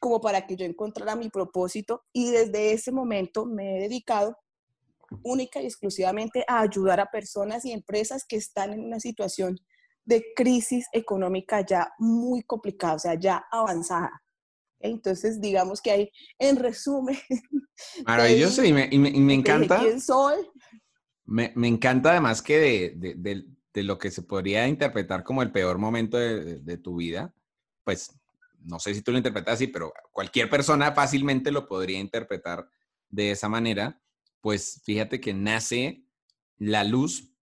como 0.00 0.20
para 0.20 0.46
que 0.46 0.56
yo 0.56 0.64
encontrara 0.64 1.16
mi 1.16 1.30
propósito 1.30 2.02
y 2.12 2.30
desde 2.30 2.72
ese 2.72 2.92
momento 2.92 3.46
me 3.46 3.76
he 3.76 3.80
dedicado 3.82 4.36
única 5.22 5.60
y 5.60 5.66
exclusivamente 5.66 6.44
a 6.48 6.60
ayudar 6.60 7.00
a 7.00 7.10
personas 7.10 7.64
y 7.64 7.72
empresas 7.72 8.24
que 8.26 8.36
están 8.36 8.72
en 8.72 8.84
una 8.84 9.00
situación 9.00 9.58
de 10.04 10.24
crisis 10.36 10.86
económica 10.92 11.64
ya 11.64 11.92
muy 11.98 12.42
complicada, 12.42 12.94
o 12.94 12.98
sea, 12.98 13.14
ya 13.14 13.44
avanzada. 13.50 14.22
Entonces, 14.80 15.40
digamos 15.40 15.80
que 15.80 15.90
hay, 15.90 16.10
en 16.38 16.56
resumen... 16.56 17.16
Maravilloso, 18.06 18.62
y 18.64 18.72
me, 18.72 18.88
y 18.90 18.98
me, 18.98 19.34
encanta... 19.34 19.80
¿Quién 19.80 20.00
soy? 20.00 20.46
Me, 21.24 21.52
me, 21.56 21.68
encanta 21.68 22.10
además 22.10 22.42
que 22.42 22.58
de, 22.58 23.14
de, 23.16 23.44
de, 23.72 23.82
lo 23.82 23.96
que 23.98 24.10
se 24.10 24.22
podría 24.22 24.68
interpretar 24.68 25.24
como 25.24 25.42
el 25.42 25.50
peor 25.50 25.78
momento 25.78 26.18
de, 26.18 26.78
tu 26.78 26.96
vida, 26.96 27.34
pues 27.82 28.12
no 28.60 28.78
sé 28.78 28.94
si 28.94 29.02
tú 29.02 29.10
lo 29.10 29.16
interpretas 29.16 29.54
así, 29.54 29.68
pero 29.68 29.92
cualquier 30.12 30.50
persona 30.50 30.92
fácilmente 30.92 31.50
lo 31.50 31.66
podría 31.66 31.98
interpretar 31.98 32.68
de 33.08 33.30
esa 33.30 33.48
manera, 33.48 34.00
pues 34.40 34.82
fíjate 34.84 35.18
que 35.20 35.32
nace 35.32 36.04
la 36.58 36.84
luz 36.84 37.32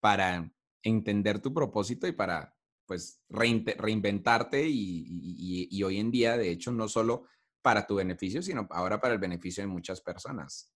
para 0.00 0.52
entender 0.82 1.40
tu 1.40 1.52
propósito 1.52 2.06
y 2.06 2.12
para 2.12 2.56
pues 2.86 3.22
reinventarte 3.28 4.66
y, 4.68 5.82
hoy 5.82 5.98
en 5.98 6.10
día, 6.10 6.36
de 6.36 6.50
hecho, 6.50 6.72
no 6.72 6.88
solo 6.88 7.24
para 7.62 7.86
tu 7.86 7.94
beneficio, 7.94 8.42
sino 8.42 8.66
ahora 8.70 9.00
para 9.00 9.14
el 9.14 9.20
beneficio 9.20 9.62
de 9.62 9.68
muchas 9.68 10.00
personas. 10.00 10.74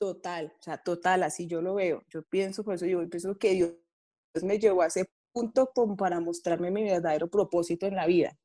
Total, 0.00 0.54
o 0.58 0.62
sea, 0.62 0.78
total, 0.78 1.24
así 1.24 1.46
yo 1.46 1.60
lo 1.60 1.74
veo. 1.74 2.02
Yo 2.08 2.22
pienso, 2.22 2.64
por 2.64 2.74
eso 2.74 2.86
yo 2.86 3.06
pienso 3.10 3.36
que 3.36 3.52
Dios 3.52 3.74
me 4.42 4.58
llevó 4.58 4.82
a 4.82 4.86
ese 4.86 5.10
punto 5.32 5.70
como 5.74 5.96
para 5.96 6.20
mostrarme 6.20 6.70
mi 6.70 6.84
verdadero 6.84 7.28
propósito 7.28 7.86
en 7.86 7.96
la 7.96 8.06
vida. 8.06 8.38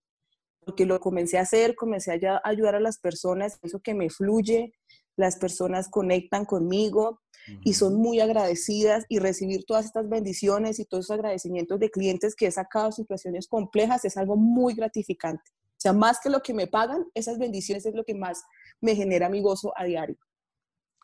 Porque 0.65 0.85
lo 0.85 0.99
comencé 0.99 1.37
a 1.37 1.41
hacer, 1.41 1.75
comencé 1.75 2.11
a 2.11 2.41
ayudar 2.43 2.75
a 2.75 2.79
las 2.79 2.99
personas, 2.99 3.59
eso 3.61 3.79
que 3.79 3.93
me 3.93 4.09
fluye, 4.09 4.73
las 5.15 5.37
personas 5.37 5.89
conectan 5.89 6.45
conmigo, 6.45 7.21
y 7.63 7.73
son 7.73 7.95
muy 7.95 8.19
agradecidas 8.19 9.05
y 9.09 9.19
recibir 9.19 9.65
todas 9.65 9.85
estas 9.85 10.09
bendiciones 10.09 10.79
y 10.79 10.85
todos 10.85 11.05
esos 11.05 11.15
agradecimientos 11.15 11.79
de 11.79 11.91
clientes 11.91 12.35
que 12.35 12.47
he 12.47 12.51
sacado 12.51 12.91
situaciones 12.91 13.47
complejas 13.47 14.05
es 14.05 14.17
algo 14.17 14.35
muy 14.35 14.73
gratificante. 14.73 15.51
O 15.51 15.79
sea, 15.85 15.93
más 15.93 16.19
que 16.19 16.29
lo 16.29 16.41
que 16.41 16.53
me 16.53 16.67
pagan, 16.67 17.05
esas 17.13 17.37
bendiciones 17.37 17.85
es 17.85 17.93
lo 17.93 18.03
que 18.03 18.15
más 18.15 18.43
me 18.81 18.95
genera 18.95 19.29
mi 19.29 19.41
gozo 19.41 19.73
a 19.75 19.83
diario. 19.83 20.17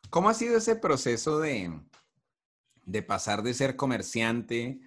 ¿Cómo 0.09 0.29
ha 0.29 0.33
sido 0.33 0.57
ese 0.57 0.75
proceso 0.75 1.39
de, 1.39 1.79
de 2.85 3.03
pasar 3.03 3.43
de 3.43 3.53
ser 3.53 3.75
comerciante 3.75 4.79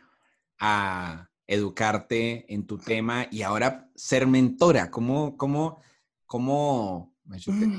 a 0.59 1.29
educarte 1.47 2.53
en 2.53 2.67
tu 2.67 2.79
tema 2.79 3.29
y 3.31 3.43
ahora 3.43 3.89
ser 3.95 4.27
mentora? 4.27 4.91
¿Cómo, 4.91 5.37
cómo, 5.37 5.81
cómo, 6.27 7.14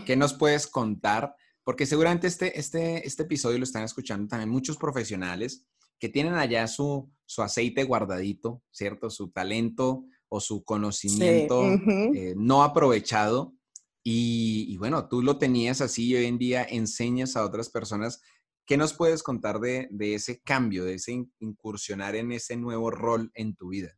qué 0.06 0.16
nos 0.16 0.34
puedes 0.34 0.68
contar 0.68 1.36
porque 1.66 1.88
seguramente 1.88 2.28
este, 2.28 2.58
este, 2.58 3.06
este 3.06 3.24
episodio 3.24 3.58
lo 3.58 3.64
están 3.64 3.84
escuchando 3.84 4.28
también 4.28 4.50
muchos 4.50 4.78
profesionales 4.78 5.66
que 6.00 6.10
tienen 6.10 6.36
allá 6.36 6.68
su, 6.68 7.12
su 7.26 7.42
aceite 7.42 7.84
guardadito, 7.84 8.62
¿cierto? 8.72 9.10
Su 9.10 9.32
talento 9.32 10.06
o 10.30 10.40
su 10.40 10.64
conocimiento 10.64 11.64
eh, 11.66 12.36
no 12.38 12.64
aprovechado. 12.64 13.56
Y, 14.04 14.78
bueno, 14.78 15.08
tú 15.08 15.24
lo 15.24 15.40
tenías 15.40 15.82
así 15.82 16.10
y 16.10 16.16
hoy 16.16 16.26
en 16.26 16.38
día 16.38 16.64
enseñas 16.64 17.36
a 17.36 17.44
otras 17.44 17.70
personas. 17.70 18.22
¿Qué 18.68 18.78
nos 18.78 18.94
puedes 18.94 19.24
contar 19.24 19.60
de, 19.60 19.88
de 19.90 20.14
ese 20.14 20.42
cambio, 20.42 20.86
de 20.86 20.96
ese 20.96 21.26
incursionar 21.40 22.16
en 22.16 22.32
ese 22.32 22.56
nuevo 22.58 22.92
rol 22.92 23.32
en 23.34 23.56
tu 23.56 23.70
vida? 23.70 23.98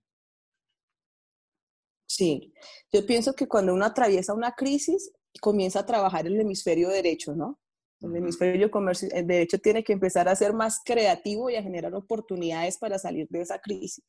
Sí, 2.07 2.53
yo 2.93 3.05
pienso 3.05 3.33
que 3.33 3.49
cuando 3.49 3.73
uno 3.73 3.83
atraviesa 3.83 4.33
una 4.33 4.53
crisis, 4.53 5.11
comienza 5.39 5.79
a 5.79 5.85
trabajar 5.85 6.27
el 6.27 6.39
hemisferio 6.39 6.89
derecho, 6.89 7.35
¿no? 7.35 7.59
El 8.01 8.15
hemisferio 8.15 8.69
comercio, 8.69 9.09
el 9.11 9.25
derecho 9.25 9.57
tiene 9.57 9.83
que 9.83 9.93
empezar 9.93 10.29
a 10.29 10.35
ser 10.35 10.53
más 10.53 10.81
creativo 10.85 11.49
y 11.49 11.55
a 11.55 11.63
generar 11.63 11.93
oportunidades 11.95 12.77
para 12.77 12.99
salir 12.99 13.27
de 13.29 13.41
esa 13.41 13.59
crisis. 13.59 14.03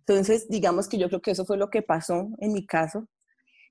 Entonces, 0.00 0.48
digamos 0.48 0.88
que 0.88 0.98
yo 0.98 1.08
creo 1.08 1.20
que 1.20 1.32
eso 1.32 1.44
fue 1.44 1.56
lo 1.56 1.70
que 1.70 1.82
pasó 1.82 2.30
en 2.38 2.52
mi 2.52 2.66
caso. 2.66 3.06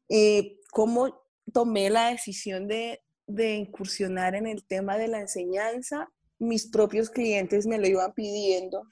Eh, 0.09 0.57
¿Cómo 0.71 1.19
tomé 1.51 1.89
la 1.89 2.11
decisión 2.11 2.67
de, 2.67 3.01
de 3.27 3.55
incursionar 3.55 4.35
en 4.35 4.47
el 4.47 4.65
tema 4.65 4.97
de 4.97 5.07
la 5.07 5.19
enseñanza? 5.19 6.07
Mis 6.37 6.69
propios 6.69 7.09
clientes 7.09 7.65
me 7.65 7.79
lo 7.79 7.87
iban 7.87 8.13
pidiendo. 8.13 8.83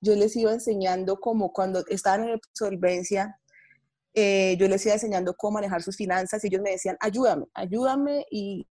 Yo 0.00 0.14
les 0.16 0.36
iba 0.36 0.52
enseñando 0.52 1.18
como 1.20 1.52
cuando 1.52 1.84
estaban 1.88 2.28
en 2.28 2.40
solvencia, 2.52 3.40
eh, 4.18 4.56
yo 4.58 4.66
les 4.66 4.84
iba 4.86 4.94
enseñando 4.94 5.34
cómo 5.36 5.56
manejar 5.56 5.82
sus 5.82 5.94
finanzas 5.94 6.42
y 6.42 6.46
ellos 6.46 6.62
me 6.62 6.70
decían, 6.70 6.96
ayúdame, 7.00 7.44
ayúdame 7.52 8.24
y, 8.30 8.66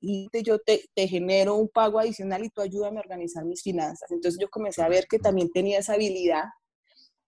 y 0.00 0.28
yo 0.42 0.58
te, 0.58 0.90
te, 0.92 1.06
genero 1.06 1.54
un 1.54 1.68
pago 1.68 2.00
adicional 2.00 2.44
y 2.44 2.50
tú 2.50 2.62
ayúdame 2.62 2.98
a 2.98 3.02
organizar 3.02 3.44
mis 3.44 3.62
finanzas. 3.62 4.10
Entonces 4.10 4.40
yo 4.40 4.50
comencé 4.50 4.82
a 4.82 4.88
ver 4.88 5.06
que 5.08 5.20
también 5.20 5.52
tenía 5.52 5.78
esa 5.78 5.92
habilidad, 5.92 6.46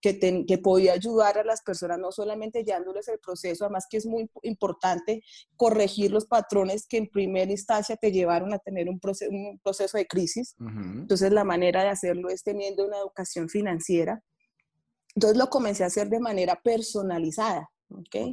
que, 0.00 0.18
que 0.48 0.58
podía 0.58 0.94
ayudar 0.94 1.38
a 1.38 1.44
las 1.44 1.62
personas, 1.62 2.00
no 2.00 2.10
solamente 2.10 2.64
llevándoles 2.64 3.06
el 3.06 3.20
proceso, 3.20 3.64
además 3.66 3.86
que 3.88 3.98
es 3.98 4.06
muy 4.06 4.28
importante 4.42 5.22
corregir 5.54 6.10
los 6.10 6.26
patrones 6.26 6.88
que 6.88 6.96
en 6.96 7.08
primera 7.08 7.52
instancia 7.52 7.96
te 7.96 8.10
llevaron 8.10 8.52
a 8.52 8.58
tener 8.58 8.88
un, 8.88 8.98
proceso, 8.98 9.30
un 9.30 9.60
proceso 9.62 9.96
de 9.96 10.06
crisis. 10.06 10.56
Entonces 10.58 11.30
la 11.30 11.44
manera 11.44 11.84
de 11.84 11.90
hacerlo 11.90 12.30
es 12.30 12.42
teniendo 12.42 12.84
una 12.84 12.98
educación 12.98 13.48
financiera 13.48 14.24
entonces 15.14 15.38
lo 15.38 15.50
comencé 15.50 15.84
a 15.84 15.88
hacer 15.88 16.08
de 16.08 16.20
manera 16.20 16.60
personalizada. 16.62 17.70
¿okay? 17.88 18.32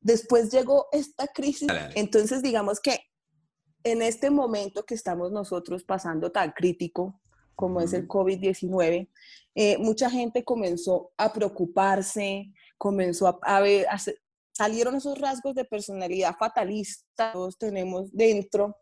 Después 0.00 0.50
llegó 0.50 0.86
esta 0.92 1.26
crisis. 1.28 1.68
Entonces 1.94 2.42
digamos 2.42 2.80
que 2.80 3.00
en 3.84 4.02
este 4.02 4.30
momento 4.30 4.84
que 4.84 4.94
estamos 4.94 5.32
nosotros 5.32 5.84
pasando 5.84 6.30
tan 6.30 6.52
crítico 6.52 7.20
como 7.54 7.80
es 7.80 7.92
el 7.92 8.06
COVID-19, 8.06 9.08
eh, 9.56 9.78
mucha 9.78 10.08
gente 10.08 10.44
comenzó 10.44 11.10
a 11.16 11.32
preocuparse, 11.32 12.52
comenzó 12.76 13.40
a, 13.42 13.60
ver, 13.60 13.86
salieron 14.52 14.94
esos 14.94 15.18
rasgos 15.18 15.56
de 15.56 15.64
personalidad 15.64 16.36
fatalista, 16.38 17.32
todos 17.32 17.58
tenemos 17.58 18.12
dentro, 18.12 18.76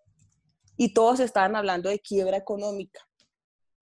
y 0.77 0.93
todos 0.93 1.21
estaban 1.21 1.57
hablando 1.57 1.89
de 1.89 2.01
quiebra 2.01 2.37
económica. 2.37 3.01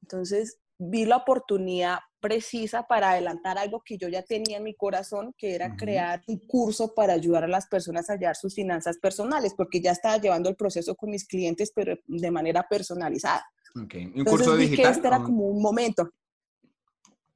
Entonces 0.02 0.58
vi 0.78 1.04
la 1.04 1.18
oportunidad 1.18 1.98
precisa 2.24 2.86
para 2.86 3.10
adelantar 3.10 3.58
algo 3.58 3.82
que 3.84 3.98
yo 3.98 4.08
ya 4.08 4.22
tenía 4.22 4.56
en 4.56 4.62
mi 4.62 4.74
corazón, 4.74 5.34
que 5.36 5.54
era 5.54 5.76
crear 5.76 6.22
un 6.26 6.38
curso 6.38 6.94
para 6.94 7.12
ayudar 7.12 7.44
a 7.44 7.48
las 7.48 7.66
personas 7.66 8.08
a 8.08 8.14
hallar 8.14 8.34
sus 8.34 8.54
finanzas 8.54 8.96
personales, 8.96 9.52
porque 9.54 9.82
ya 9.82 9.90
estaba 9.90 10.16
llevando 10.16 10.48
el 10.48 10.56
proceso 10.56 10.94
con 10.94 11.10
mis 11.10 11.26
clientes, 11.26 11.70
pero 11.74 11.98
de 12.06 12.30
manera 12.30 12.66
personalizada. 12.66 13.44
Okay. 13.84 14.06
¿Un 14.06 14.24
curso 14.24 14.56
digital? 14.56 14.92
este 14.92 15.06
era 15.06 15.22
como 15.22 15.48
un 15.48 15.60
momento. 15.60 16.08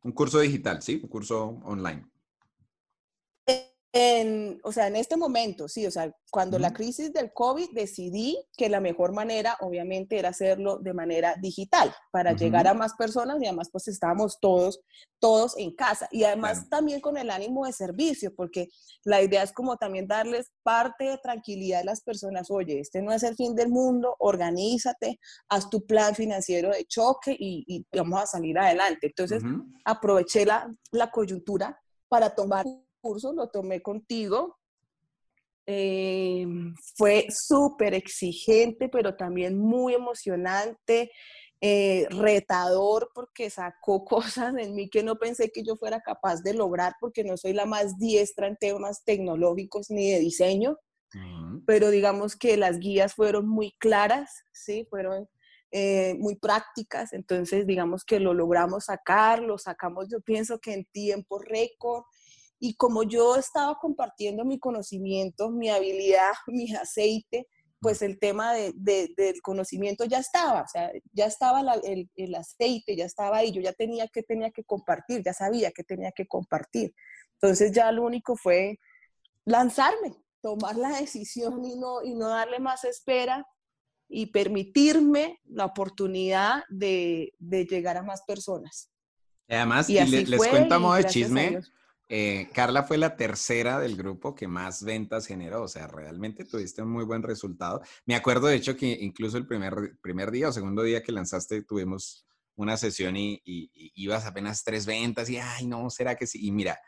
Un 0.04 0.12
curso 0.12 0.40
digital, 0.40 0.80
sí, 0.80 0.98
un 1.02 1.10
curso 1.10 1.60
online 1.64 2.06
o 3.92 4.72
sea, 4.72 4.86
en 4.86 4.96
este 4.96 5.16
momento, 5.16 5.66
sí, 5.66 5.86
o 5.86 5.90
sea, 5.90 6.14
cuando 6.30 6.58
la 6.58 6.74
crisis 6.74 7.10
del 7.12 7.32
COVID 7.32 7.70
decidí 7.72 8.38
que 8.56 8.68
la 8.68 8.80
mejor 8.80 9.12
manera, 9.12 9.56
obviamente, 9.60 10.18
era 10.18 10.28
hacerlo 10.28 10.78
de 10.78 10.92
manera 10.92 11.36
digital 11.40 11.94
para 12.10 12.34
llegar 12.34 12.68
a 12.68 12.74
más 12.74 12.92
personas 12.94 13.38
y 13.40 13.46
además 13.46 13.70
pues 13.72 13.88
estábamos 13.88 14.38
todos, 14.40 14.80
todos 15.18 15.56
en 15.56 15.74
casa 15.74 16.06
y 16.12 16.24
además 16.24 16.68
también 16.68 17.00
con 17.00 17.16
el 17.16 17.30
ánimo 17.30 17.64
de 17.64 17.72
servicio, 17.72 18.34
porque 18.36 18.68
la 19.04 19.22
idea 19.22 19.42
es 19.42 19.52
como 19.52 19.78
también 19.78 20.06
darles 20.06 20.50
parte 20.62 21.04
de 21.04 21.18
tranquilidad 21.18 21.80
a 21.80 21.84
las 21.84 22.02
personas, 22.02 22.50
oye, 22.50 22.80
este 22.80 23.00
no 23.00 23.12
es 23.12 23.22
el 23.22 23.36
fin 23.36 23.54
del 23.54 23.70
mundo, 23.70 24.14
organízate, 24.18 25.18
haz 25.48 25.70
tu 25.70 25.86
plan 25.86 26.14
financiero 26.14 26.70
de 26.70 26.84
choque 26.84 27.34
y, 27.38 27.86
vamos 27.96 28.20
a 28.20 28.26
salir 28.26 28.58
adelante. 28.58 29.06
Entonces, 29.06 29.42
aproveché 29.84 30.44
la, 30.44 30.70
la 30.92 31.10
coyuntura 31.10 31.80
para 32.08 32.34
tomar 32.34 32.66
curso, 33.00 33.32
lo 33.32 33.48
tomé 33.48 33.80
contigo. 33.82 34.58
Eh, 35.66 36.46
fue 36.96 37.26
súper 37.30 37.94
exigente, 37.94 38.88
pero 38.88 39.16
también 39.16 39.58
muy 39.58 39.94
emocionante. 39.94 41.10
eh, 41.60 42.06
retador 42.10 43.10
porque 43.14 43.50
sacó 43.50 44.04
cosas 44.04 44.54
en 44.56 44.74
mí 44.74 44.88
que 44.88 45.02
no 45.02 45.16
pensé 45.16 45.50
que 45.50 45.64
yo 45.64 45.76
fuera 45.76 46.00
capaz 46.00 46.42
de 46.42 46.54
lograr 46.54 46.94
porque 47.00 47.24
no 47.24 47.36
soy 47.36 47.52
la 47.52 47.66
más 47.66 47.98
diestra 47.98 48.46
en 48.46 48.56
temas 48.56 49.02
tecnológicos 49.04 49.90
ni 49.90 50.12
de 50.12 50.20
diseño, 50.20 50.78
pero 51.66 51.90
digamos 51.90 52.36
que 52.36 52.56
las 52.56 52.78
guías 52.78 53.14
fueron 53.14 53.48
muy 53.48 53.72
claras, 53.78 54.30
¿sí? 54.52 54.86
Fueron 54.90 55.26
eh, 55.70 56.14
muy 56.18 56.36
prácticas, 56.36 57.12
entonces 57.12 57.66
digamos 57.66 58.04
que 58.04 58.20
lo 58.20 58.34
logramos 58.34 58.84
sacar, 58.84 59.40
lo 59.40 59.58
sacamos 59.58 60.08
yo 60.10 60.20
pienso 60.20 60.58
que 60.58 60.74
en 60.74 60.84
tiempo 60.92 61.38
récord. 61.38 62.04
Y 62.60 62.74
como 62.74 63.02
yo 63.04 63.36
estaba 63.36 63.78
compartiendo 63.78 64.44
mi 64.44 64.58
conocimiento, 64.58 65.50
mi 65.50 65.68
habilidad, 65.68 66.32
mi 66.46 66.74
aceite, 66.74 67.46
pues 67.80 68.02
el 68.02 68.18
tema 68.18 68.52
de, 68.54 68.72
del 68.74 69.40
conocimiento 69.40 70.04
ya 70.04 70.18
estaba, 70.18 70.62
o 70.62 70.68
sea, 70.68 70.90
ya 71.12 71.26
estaba 71.26 71.60
el, 71.84 72.10
el, 72.16 72.34
aceite, 72.34 72.96
ya 72.96 73.04
estaba 73.04 73.38
ahí, 73.38 73.52
yo 73.52 73.60
ya 73.60 73.72
tenía 73.72 74.08
que, 74.08 74.22
tenía 74.22 74.50
que 74.50 74.64
compartir, 74.64 75.22
ya 75.24 75.32
sabía 75.32 75.70
que 75.70 75.84
tenía 75.84 76.10
que 76.12 76.26
compartir. 76.26 76.92
Entonces 77.34 77.70
ya 77.70 77.92
lo 77.92 78.02
único 78.02 78.36
fue 78.36 78.80
lanzarme, 79.44 80.14
tomar 80.42 80.76
la 80.76 80.88
decisión 81.00 81.64
y 81.64 81.76
no, 81.76 82.02
y 82.02 82.14
no 82.14 82.28
darle 82.28 82.58
más 82.58 82.84
espera 82.84 83.46
y 84.08 84.26
permitirme 84.26 85.38
la 85.44 85.66
oportunidad 85.66 86.64
de, 86.68 87.34
de 87.38 87.64
llegar 87.66 87.96
a 87.96 88.02
más 88.02 88.22
personas. 88.26 88.90
Además, 89.48 89.88
y, 89.88 89.94
les, 89.94 90.28
les 90.28 90.48
cuento 90.48 90.74
a 90.74 90.78
modo 90.78 90.94
de 90.94 91.04
chisme, 91.04 91.60
eh, 92.08 92.48
Carla 92.54 92.84
fue 92.84 92.96
la 92.96 93.16
tercera 93.16 93.78
del 93.78 93.96
grupo 93.96 94.34
que 94.34 94.48
más 94.48 94.82
ventas 94.82 95.26
generó, 95.26 95.62
o 95.62 95.68
sea, 95.68 95.86
realmente 95.86 96.44
tuviste 96.44 96.82
un 96.82 96.90
muy 96.90 97.04
buen 97.04 97.22
resultado. 97.22 97.82
Me 98.06 98.14
acuerdo, 98.14 98.46
de 98.46 98.56
hecho, 98.56 98.76
que 98.76 98.86
incluso 98.86 99.36
el 99.36 99.46
primer, 99.46 99.98
primer 100.00 100.30
día 100.30 100.48
o 100.48 100.52
segundo 100.52 100.82
día 100.82 101.02
que 101.02 101.12
lanzaste 101.12 101.62
tuvimos 101.64 102.26
una 102.56 102.76
sesión 102.76 103.16
y, 103.16 103.40
ibas 103.94 104.26
apenas 104.26 104.64
tres 104.64 104.86
ventas 104.86 105.28
y, 105.28 105.36
ay, 105.38 105.66
no, 105.66 105.90
¿será 105.90 106.16
que 106.16 106.26
sí? 106.26 106.46
Y 106.46 106.50
mira, 106.50 106.80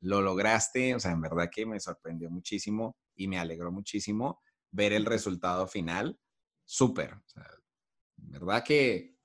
lo 0.00 0.22
lograste, 0.22 0.94
o 0.94 1.00
sea, 1.00 1.10
en 1.10 1.20
verdad 1.20 1.50
que 1.52 1.66
me 1.66 1.80
sorprendió 1.80 2.30
muchísimo 2.30 2.96
y 3.16 3.28
me 3.28 3.38
alegró 3.38 3.72
muchísimo 3.72 4.40
ver 4.70 4.92
el 4.92 5.04
resultado 5.04 5.66
final. 5.66 6.18
Súper, 6.64 7.14
o 7.14 7.22
sea, 7.26 7.44
verdad 8.16 8.62
que 8.64 9.16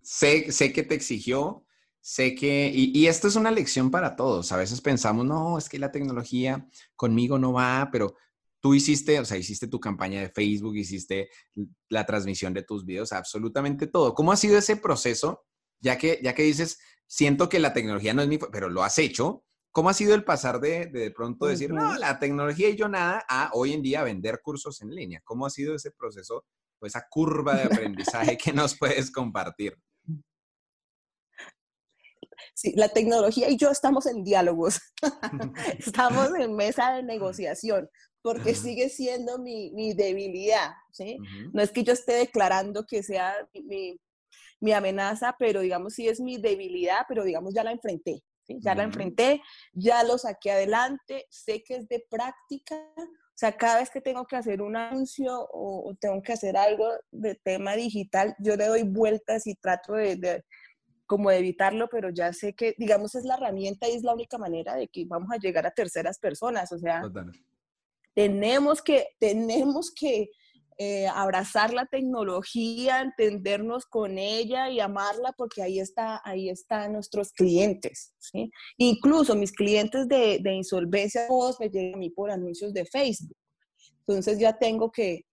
sé, 0.00 0.50
sé 0.52 0.72
que 0.72 0.82
te 0.82 0.94
exigió, 0.94 1.65
Sé 2.08 2.36
que, 2.36 2.70
y, 2.72 3.08
esto 3.08 3.26
es 3.26 3.34
una 3.34 3.50
lección 3.50 3.90
para 3.90 4.14
todos. 4.14 4.52
A 4.52 4.56
veces 4.56 4.80
pensamos, 4.80 5.26
no, 5.26 5.58
es 5.58 5.68
que 5.68 5.80
la 5.80 5.90
tecnología 5.90 6.64
conmigo 6.94 7.36
no 7.36 7.52
va, 7.52 7.88
pero 7.90 8.14
tú 8.60 8.74
hiciste, 8.74 9.18
o 9.18 9.24
sea, 9.24 9.36
hiciste 9.38 9.66
tu 9.66 9.80
campaña 9.80 10.20
de 10.20 10.30
Facebook, 10.30 10.76
hiciste 10.76 11.28
la 11.88 12.06
transmisión 12.06 12.54
de 12.54 12.62
tus 12.62 12.84
videos, 12.84 13.12
absolutamente 13.12 13.88
todo. 13.88 14.14
¿Cómo 14.14 14.30
ha 14.30 14.36
sido 14.36 14.56
ese 14.56 14.76
proceso? 14.76 15.46
Ya 15.80 15.98
que, 15.98 16.20
ya 16.22 16.32
que 16.32 16.44
dices, 16.44 16.78
siento 17.08 17.48
que 17.48 17.58
la 17.58 17.72
tecnología 17.72 18.14
no 18.14 18.22
es 18.22 18.28
mi, 18.28 18.38
pero 18.38 18.68
lo 18.68 18.84
has 18.84 18.98
hecho. 18.98 19.44
¿Cómo 19.72 19.90
ha 19.90 19.94
sido 19.94 20.14
el 20.14 20.22
pasar 20.22 20.60
de 20.60 20.86
de, 20.86 21.10
pronto 21.10 21.46
decir, 21.46 21.72
no, 21.72 21.96
la 21.96 22.20
tecnología 22.20 22.68
y 22.68 22.76
yo 22.76 22.88
nada, 22.88 23.24
a 23.28 23.50
hoy 23.52 23.72
en 23.72 23.82
día 23.82 24.04
vender 24.04 24.40
cursos 24.44 24.80
en 24.80 24.94
línea? 24.94 25.22
¿Cómo 25.24 25.44
ha 25.44 25.50
sido 25.50 25.74
ese 25.74 25.90
proceso, 25.90 26.44
o 26.78 26.86
esa 26.86 27.04
curva 27.10 27.56
de 27.56 27.64
aprendizaje 27.64 28.38
que 28.38 28.52
nos 28.52 28.78
puedes 28.78 29.10
compartir? 29.10 29.76
Sí, 32.54 32.72
la 32.76 32.88
tecnología 32.88 33.48
y 33.48 33.56
yo 33.56 33.70
estamos 33.70 34.06
en 34.06 34.24
diálogos, 34.24 34.80
estamos 35.78 36.34
en 36.38 36.54
mesa 36.54 36.94
de 36.94 37.02
negociación, 37.02 37.88
porque 38.22 38.54
sigue 38.54 38.88
siendo 38.88 39.38
mi, 39.38 39.70
mi 39.70 39.94
debilidad, 39.94 40.72
¿sí? 40.92 41.16
No 41.52 41.62
es 41.62 41.70
que 41.70 41.84
yo 41.84 41.92
esté 41.92 42.14
declarando 42.14 42.84
que 42.84 43.02
sea 43.02 43.34
mi, 43.52 44.00
mi, 44.60 44.72
amenaza, 44.72 45.36
pero 45.38 45.60
digamos 45.60 45.94
sí 45.94 46.08
es 46.08 46.20
mi 46.20 46.36
debilidad, 46.36 47.02
pero 47.08 47.22
digamos 47.22 47.54
ya 47.54 47.62
la 47.62 47.70
enfrenté, 47.70 48.22
¿sí? 48.42 48.58
Ya 48.60 48.74
la 48.74 48.82
enfrenté, 48.82 49.42
ya 49.72 50.02
lo 50.02 50.18
saqué 50.18 50.50
adelante, 50.50 51.26
sé 51.30 51.62
que 51.62 51.76
es 51.76 51.88
de 51.88 52.04
práctica, 52.10 52.76
o 53.36 53.38
sea, 53.38 53.54
cada 53.54 53.80
vez 53.80 53.90
que 53.90 54.00
tengo 54.00 54.26
que 54.26 54.34
hacer 54.34 54.62
un 54.62 54.76
anuncio 54.76 55.46
o, 55.52 55.94
tengo 56.00 56.22
que 56.22 56.32
hacer 56.32 56.56
algo 56.56 56.88
de 57.10 57.34
tema 57.34 57.76
digital, 57.76 58.34
yo 58.38 58.56
le 58.56 58.66
doy 58.66 58.82
vueltas 58.82 59.46
y 59.46 59.54
trato 59.56 59.92
de 59.92 60.42
como 61.06 61.30
evitarlo, 61.30 61.88
pero 61.88 62.10
ya 62.10 62.32
sé 62.32 62.54
que, 62.54 62.74
digamos, 62.78 63.14
es 63.14 63.24
la 63.24 63.34
herramienta 63.34 63.88
y 63.88 63.92
es 63.92 64.02
la 64.02 64.14
única 64.14 64.38
manera 64.38 64.74
de 64.74 64.88
que 64.88 65.04
vamos 65.06 65.30
a 65.32 65.38
llegar 65.38 65.66
a 65.66 65.70
terceras 65.70 66.18
personas. 66.18 66.72
O 66.72 66.78
sea, 66.78 67.02
tenemos 68.14 68.82
que, 68.82 69.08
tenemos 69.18 69.92
que 69.92 70.30
eh, 70.78 71.06
abrazar 71.06 71.72
la 71.72 71.86
tecnología, 71.86 73.00
entendernos 73.00 73.86
con 73.86 74.18
ella 74.18 74.68
y 74.68 74.80
amarla 74.80 75.32
porque 75.32 75.62
ahí 75.62 75.80
está, 75.80 76.20
ahí 76.24 76.50
están 76.50 76.92
nuestros 76.92 77.32
clientes. 77.32 78.12
¿sí? 78.18 78.50
Incluso 78.76 79.34
mis 79.34 79.52
clientes 79.52 80.06
de, 80.08 80.38
de 80.42 80.52
insolvencia, 80.54 81.28
todos 81.28 81.58
me 81.60 81.70
llegan 81.70 81.94
a 81.94 81.98
mí 81.98 82.10
por 82.10 82.30
anuncios 82.30 82.74
de 82.74 82.84
Facebook. 82.84 83.36
Entonces 84.00 84.38
ya 84.38 84.58
tengo 84.58 84.92
que, 84.92 85.24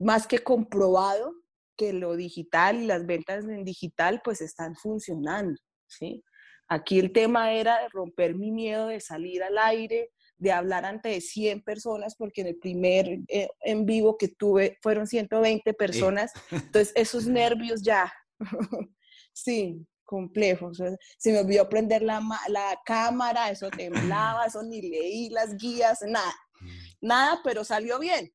más 0.00 0.26
que 0.26 0.40
comprobado, 0.40 1.32
que 1.76 1.92
lo 1.92 2.16
digital 2.16 2.82
y 2.82 2.86
las 2.86 3.06
ventas 3.06 3.44
en 3.44 3.64
digital 3.64 4.20
pues 4.24 4.40
están 4.40 4.74
funcionando, 4.76 5.60
¿sí? 5.86 6.24
Aquí 6.68 6.98
el 6.98 7.12
tema 7.12 7.52
era 7.52 7.86
romper 7.88 8.34
mi 8.34 8.50
miedo 8.50 8.86
de 8.86 9.00
salir 9.00 9.42
al 9.42 9.58
aire, 9.58 10.10
de 10.38 10.52
hablar 10.52 10.84
ante 10.84 11.20
100 11.20 11.62
personas, 11.62 12.16
porque 12.16 12.40
en 12.40 12.46
el 12.46 12.56
primer 12.56 13.20
eh, 13.28 13.48
en 13.60 13.84
vivo 13.84 14.16
que 14.16 14.28
tuve 14.28 14.78
fueron 14.80 15.06
120 15.06 15.74
personas, 15.74 16.32
entonces 16.50 16.92
esos 16.96 17.26
nervios 17.28 17.82
ya, 17.82 18.12
sí, 19.32 19.86
complejos. 20.04 20.82
Se 21.18 21.32
me 21.32 21.40
olvidó 21.40 21.68
prender 21.68 22.02
la, 22.02 22.22
la 22.48 22.80
cámara, 22.84 23.50
eso 23.50 23.70
temblaba, 23.70 24.46
eso 24.46 24.62
ni 24.62 24.82
leí 24.82 25.28
las 25.28 25.56
guías, 25.56 26.00
nada, 26.06 26.34
mm. 26.60 26.68
nada, 27.02 27.40
pero 27.44 27.64
salió 27.64 27.98
bien, 27.98 28.32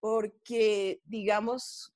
porque 0.00 1.00
digamos, 1.04 1.95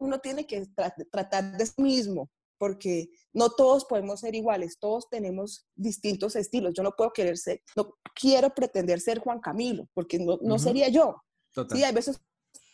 uno 0.00 0.18
tiene 0.18 0.46
que 0.46 0.66
tratar 1.10 1.56
de 1.56 1.66
sí 1.66 1.80
mismo, 1.80 2.30
porque 2.58 3.08
no 3.32 3.50
todos 3.50 3.84
podemos 3.84 4.20
ser 4.20 4.34
iguales, 4.34 4.78
todos 4.78 5.08
tenemos 5.08 5.66
distintos 5.74 6.36
estilos. 6.36 6.74
Yo 6.74 6.82
no 6.82 6.92
puedo 6.96 7.12
querer 7.12 7.38
ser, 7.38 7.62
no 7.76 7.94
quiero 8.14 8.50
pretender 8.54 9.00
ser 9.00 9.18
Juan 9.20 9.40
Camilo, 9.40 9.88
porque 9.94 10.18
no, 10.18 10.58
sería 10.58 10.88
yo. 10.88 11.22
Sí, 11.72 11.84
a 11.84 11.92
veces 11.92 12.20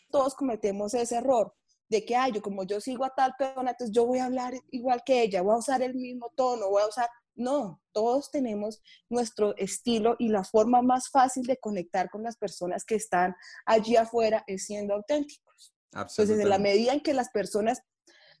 todos 0.09 0.35
cometemos 0.35 0.93
ese 0.93 1.15
error 1.15 1.53
de 1.89 2.03
que, 2.05 2.15
ay, 2.15 2.33
yo 2.33 2.41
como 2.41 2.63
yo 2.63 2.81
sigo 2.81 3.05
a 3.05 3.13
tal 3.15 3.33
persona, 3.37 3.71
entonces 3.71 3.95
yo 3.95 4.05
voy 4.05 4.19
a 4.19 4.25
hablar 4.25 4.53
igual 4.71 5.03
que 5.05 5.21
ella, 5.21 5.41
voy 5.41 5.55
a 5.55 5.59
usar 5.59 5.81
el 5.81 5.95
mismo 5.95 6.31
tono, 6.35 6.69
voy 6.69 6.81
a 6.83 6.87
usar... 6.87 7.07
No, 7.39 7.83
todos 7.91 8.31
tenemos 8.31 8.81
nuestro 9.09 9.55
estilo 9.57 10.15
y 10.17 10.29
la 10.29 10.43
forma 10.43 10.81
más 10.81 11.09
fácil 11.09 11.45
de 11.45 11.57
conectar 11.57 12.09
con 12.09 12.23
las 12.23 12.35
personas 12.35 12.83
que 12.83 12.95
están 12.95 13.35
allí 13.63 13.95
afuera 13.95 14.43
es 14.47 14.65
siendo 14.65 14.95
auténticos. 14.95 15.76
Entonces, 15.93 16.39
en 16.39 16.49
la 16.49 16.59
medida 16.59 16.93
en 16.93 17.01
que 17.01 17.13
las 17.13 17.29
personas 17.29 17.81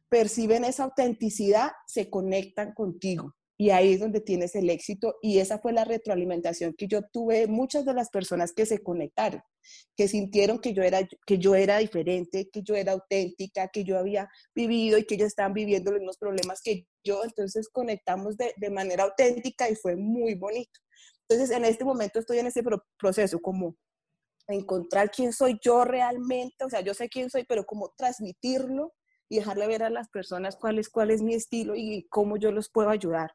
perciben 0.09 0.63
esa 0.63 0.83
autenticidad, 0.83 1.71
se 1.87 2.09
conectan 2.09 2.73
contigo. 2.73 3.33
Y 3.59 3.71
ahí 3.71 3.93
es 3.93 3.99
donde 3.99 4.21
tienes 4.21 4.55
el 4.55 4.69
éxito. 4.69 5.15
Y 5.21 5.39
esa 5.39 5.57
fue 5.57 5.73
la 5.73 5.83
retroalimentación 5.83 6.75
que 6.77 6.87
yo 6.87 7.01
tuve 7.11 7.47
muchas 7.47 7.85
de 7.85 7.93
las 7.93 8.09
personas 8.09 8.53
que 8.53 8.67
se 8.67 8.83
conectaron, 8.83 9.41
que 9.95 10.07
sintieron 10.07 10.59
que 10.59 10.73
yo 10.73 10.83
era, 10.83 10.99
que 11.25 11.39
yo 11.39 11.55
era 11.55 11.79
diferente, 11.79 12.49
que 12.51 12.61
yo 12.61 12.75
era 12.75 12.91
auténtica, 12.91 13.67
que 13.69 13.83
yo 13.83 13.97
había 13.97 14.29
vivido 14.53 14.99
y 14.99 15.05
que 15.05 15.15
ellos 15.15 15.27
estaban 15.27 15.53
viviendo 15.53 15.91
los 15.91 16.01
mismos 16.01 16.17
problemas 16.17 16.61
que 16.61 16.85
yo. 17.03 17.23
Entonces 17.23 17.67
conectamos 17.69 18.37
de, 18.37 18.53
de 18.57 18.69
manera 18.69 19.05
auténtica 19.05 19.67
y 19.69 19.75
fue 19.75 19.95
muy 19.95 20.35
bonito. 20.35 20.79
Entonces, 21.29 21.55
en 21.55 21.65
este 21.65 21.83
momento 21.83 22.19
estoy 22.19 22.39
en 22.39 22.47
ese 22.47 22.63
proceso 22.97 23.39
como 23.39 23.75
encontrar 24.47 25.11
quién 25.11 25.33
soy 25.33 25.59
yo 25.61 25.83
realmente, 25.83 26.63
o 26.63 26.69
sea, 26.69 26.81
yo 26.81 26.93
sé 26.93 27.09
quién 27.09 27.29
soy, 27.29 27.43
pero 27.43 27.65
cómo 27.65 27.93
transmitirlo 27.97 28.93
y 29.29 29.37
dejarle 29.37 29.67
ver 29.67 29.83
a 29.83 29.89
las 29.89 30.09
personas 30.09 30.55
cuál 30.55 30.79
es, 30.79 30.89
cuál 30.89 31.11
es 31.11 31.21
mi 31.21 31.33
estilo 31.33 31.75
y 31.75 32.07
cómo 32.09 32.37
yo 32.37 32.51
los 32.51 32.69
puedo 32.69 32.89
ayudar. 32.89 33.33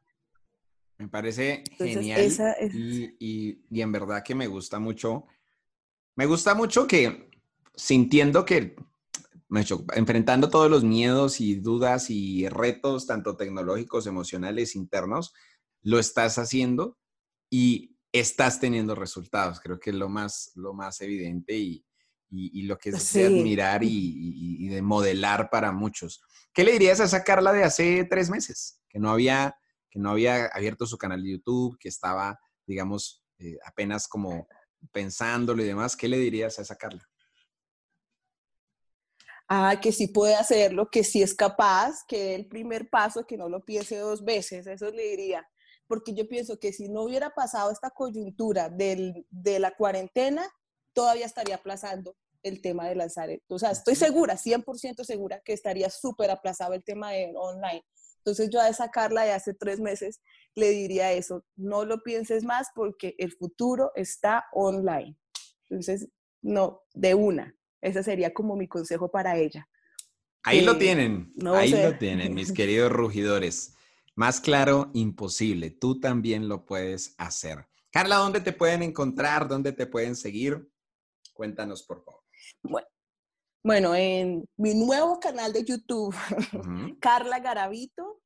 Me 0.97 1.07
parece 1.07 1.63
genial 1.77 2.33
y, 2.73 3.15
y, 3.69 3.81
en 3.81 3.91
verdad 3.91 4.23
que 4.23 4.35
me 4.35 4.47
gusta 4.47 4.79
mucho. 4.79 5.25
Me 6.15 6.25
gusta 6.25 6.55
mucho 6.55 6.87
que 6.87 7.29
sintiendo 7.75 8.45
que, 8.45 8.75
enfrentando 9.95 10.49
todos 10.49 10.69
los 10.69 10.83
miedos 10.83 11.41
y 11.41 11.55
dudas 11.55 12.09
y 12.09 12.47
retos, 12.47 13.07
tanto 13.07 13.35
tecnológicos, 13.35 14.07
emocionales, 14.07 14.75
internos, 14.75 15.33
lo 15.81 15.99
estás 15.99 16.37
haciendo 16.37 16.97
y 17.49 17.92
estás 18.13 18.59
teniendo 18.59 18.95
resultados. 18.95 19.59
Creo 19.59 19.79
que 19.79 19.89
es 19.89 19.95
lo 19.95 20.07
más, 20.07 20.51
lo 20.55 20.73
más 20.73 21.01
evidente 21.01 21.53
y, 21.55 21.85
lo 22.63 22.77
que 22.77 22.89
es 22.89 23.13
de 23.13 23.25
admirar 23.25 23.81
y, 23.83 24.67
de 24.69 24.81
modelar 24.81 25.49
para 25.49 25.73
muchos. 25.73 26.21
¿Qué 26.53 26.63
le 26.63 26.71
dirías 26.71 27.01
a 27.01 27.05
esa 27.05 27.23
Carla 27.23 27.51
de 27.51 27.63
hace 27.63 28.05
tres 28.05 28.29
meses? 28.29 28.81
Que 28.87 28.99
no 28.99 29.09
había, 29.11 29.57
que 29.89 29.99
no 29.99 30.11
había 30.11 30.45
abierto 30.45 30.85
su 30.85 30.97
canal 30.97 31.21
de 31.21 31.31
YouTube, 31.31 31.77
que 31.77 31.89
estaba, 31.89 32.39
digamos, 32.65 33.25
eh, 33.39 33.57
apenas 33.65 34.07
como 34.07 34.47
pensándolo 34.91 35.61
y 35.61 35.67
demás. 35.67 35.97
¿Qué 35.97 36.07
le 36.07 36.17
dirías 36.17 36.57
a 36.59 36.61
esa 36.61 36.77
Carla? 36.77 37.07
ah, 39.47 39.79
que 39.81 39.91
sí 39.91 40.07
puede 40.07 40.35
hacerlo, 40.35 40.89
que 40.89 41.03
sí 41.03 41.21
es 41.21 41.35
capaz, 41.35 42.03
que 42.07 42.35
el 42.35 42.47
primer 42.47 42.89
paso, 42.89 43.25
que 43.25 43.37
no 43.37 43.49
lo 43.49 43.63
piense 43.63 43.97
dos 43.97 44.23
veces, 44.23 44.67
eso 44.67 44.89
le 44.89 45.09
diría. 45.09 45.47
Porque 45.87 46.13
yo 46.13 46.27
pienso 46.27 46.59
que 46.59 46.73
si 46.73 46.89
no 46.89 47.03
hubiera 47.03 47.31
pasado 47.31 47.71
esta 47.71 47.89
coyuntura 47.89 48.69
del, 48.69 49.25
de 49.29 49.59
la 49.59 49.71
cuarentena, 49.75 50.47
todavía 50.93 51.25
estaría 51.25 51.55
aplazando 51.55 52.15
el 52.43 52.61
tema 52.61 52.87
de 52.87 52.95
lanzar. 52.95 53.29
O 53.47 53.57
sea, 53.57 53.71
estoy 53.71 53.95
segura, 53.95 54.35
100% 54.35 55.03
segura 55.03 55.41
que 55.43 55.53
estaría 55.53 55.89
súper 55.89 56.29
aplazado 56.29 56.73
el 56.73 56.83
tema 56.83 57.11
de 57.11 57.33
online. 57.35 57.83
Entonces 58.17 58.49
yo 58.49 58.61
a 58.61 58.69
esa 58.69 58.89
Carla 58.89 59.23
de 59.23 59.31
hace 59.31 59.53
tres 59.53 59.79
meses 59.79 60.21
le 60.55 60.69
diría 60.69 61.11
eso, 61.11 61.43
no 61.55 61.83
lo 61.83 62.03
pienses 62.03 62.43
más 62.43 62.67
porque 62.73 63.15
el 63.17 63.33
futuro 63.33 63.91
está 63.95 64.45
online. 64.53 65.17
Entonces, 65.69 66.07
no, 66.41 66.81
de 66.93 67.15
una. 67.15 67.55
Ese 67.81 68.03
sería 68.03 68.33
como 68.33 68.55
mi 68.55 68.67
consejo 68.67 69.09
para 69.09 69.37
ella. 69.37 69.67
Ahí 70.43 70.61
lo 70.61 70.77
tienen, 70.77 71.33
ahí 71.53 71.71
lo 71.71 71.97
tienen, 71.97 72.33
mis 72.33 72.51
queridos 72.53 72.91
rugidores. 72.91 73.75
Más 74.15 74.39
claro, 74.39 74.91
imposible. 74.93 75.71
Tú 75.71 75.99
también 75.99 76.47
lo 76.47 76.65
puedes 76.65 77.15
hacer. 77.17 77.67
Carla, 77.91 78.17
¿dónde 78.17 78.41
te 78.41 78.53
pueden 78.53 78.83
encontrar? 78.83 79.47
¿Dónde 79.47 79.71
te 79.71 79.87
pueden 79.87 80.15
seguir? 80.15 80.69
Cuéntanos, 81.33 81.83
por 81.83 82.03
favor. 82.03 82.21
Bueno, 82.61 82.87
bueno, 83.63 83.95
en 83.95 84.45
mi 84.57 84.73
nuevo 84.75 85.19
canal 85.19 85.53
de 85.53 85.63
YouTube, 85.63 86.13
Carla 86.99 87.39
Garavito, 87.39 88.21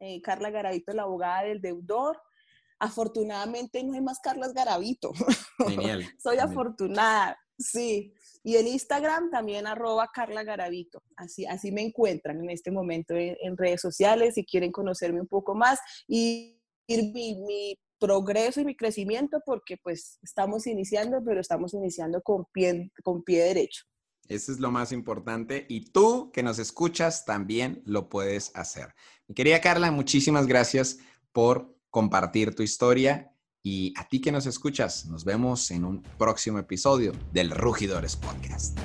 eh, 0.00 0.20
Carla 0.20 0.50
Garavito, 0.50 0.92
la 0.92 1.02
abogada 1.02 1.44
del 1.44 1.60
deudor. 1.60 2.20
Afortunadamente 2.78 3.84
no 3.84 3.94
hay 3.94 4.00
más 4.00 4.18
Carlas 4.20 4.52
Garavito. 4.52 5.12
Genial. 5.68 6.04
Soy 6.18 6.38
afortunada, 6.38 7.38
sí. 7.56 8.12
Y 8.42 8.56
en 8.56 8.66
Instagram 8.66 9.30
también 9.30 9.66
arroba 9.66 10.08
Carla 10.12 10.42
Garavito. 10.44 11.02
Así, 11.16 11.46
así 11.46 11.72
me 11.72 11.82
encuentran 11.82 12.40
en 12.40 12.50
este 12.50 12.70
momento 12.70 13.14
en, 13.14 13.56
redes 13.56 13.80
sociales 13.80 14.34
si 14.34 14.44
quieren 14.44 14.72
conocerme 14.72 15.20
un 15.20 15.26
poco 15.26 15.54
más 15.54 15.78
y 16.08 16.58
mi, 16.88 17.34
mi 17.46 17.78
progreso 17.98 18.60
y 18.60 18.64
mi 18.64 18.76
crecimiento 18.76 19.40
porque 19.44 19.76
pues 19.82 20.18
estamos 20.22 20.66
iniciando, 20.66 21.22
pero 21.24 21.40
estamos 21.40 21.74
iniciando 21.74 22.22
con 22.22 22.46
pie, 22.52 22.90
con 23.04 23.22
pie 23.22 23.44
derecho. 23.44 23.84
Eso 24.30 24.52
es 24.52 24.60
lo 24.60 24.70
más 24.70 24.92
importante. 24.92 25.66
Y 25.68 25.90
tú 25.90 26.30
que 26.32 26.42
nos 26.42 26.58
escuchas 26.58 27.24
también 27.24 27.82
lo 27.84 28.08
puedes 28.08 28.52
hacer. 28.54 28.94
Mi 29.26 29.34
querida 29.34 29.60
Carla, 29.60 29.90
muchísimas 29.90 30.46
gracias 30.46 30.98
por 31.32 31.76
compartir 31.90 32.54
tu 32.54 32.62
historia. 32.62 33.32
Y 33.62 33.92
a 33.98 34.08
ti 34.08 34.22
que 34.22 34.32
nos 34.32 34.46
escuchas, 34.46 35.04
nos 35.06 35.24
vemos 35.24 35.70
en 35.70 35.84
un 35.84 36.02
próximo 36.16 36.58
episodio 36.58 37.12
del 37.30 37.50
Rugidores 37.50 38.16
Podcast. 38.16 38.78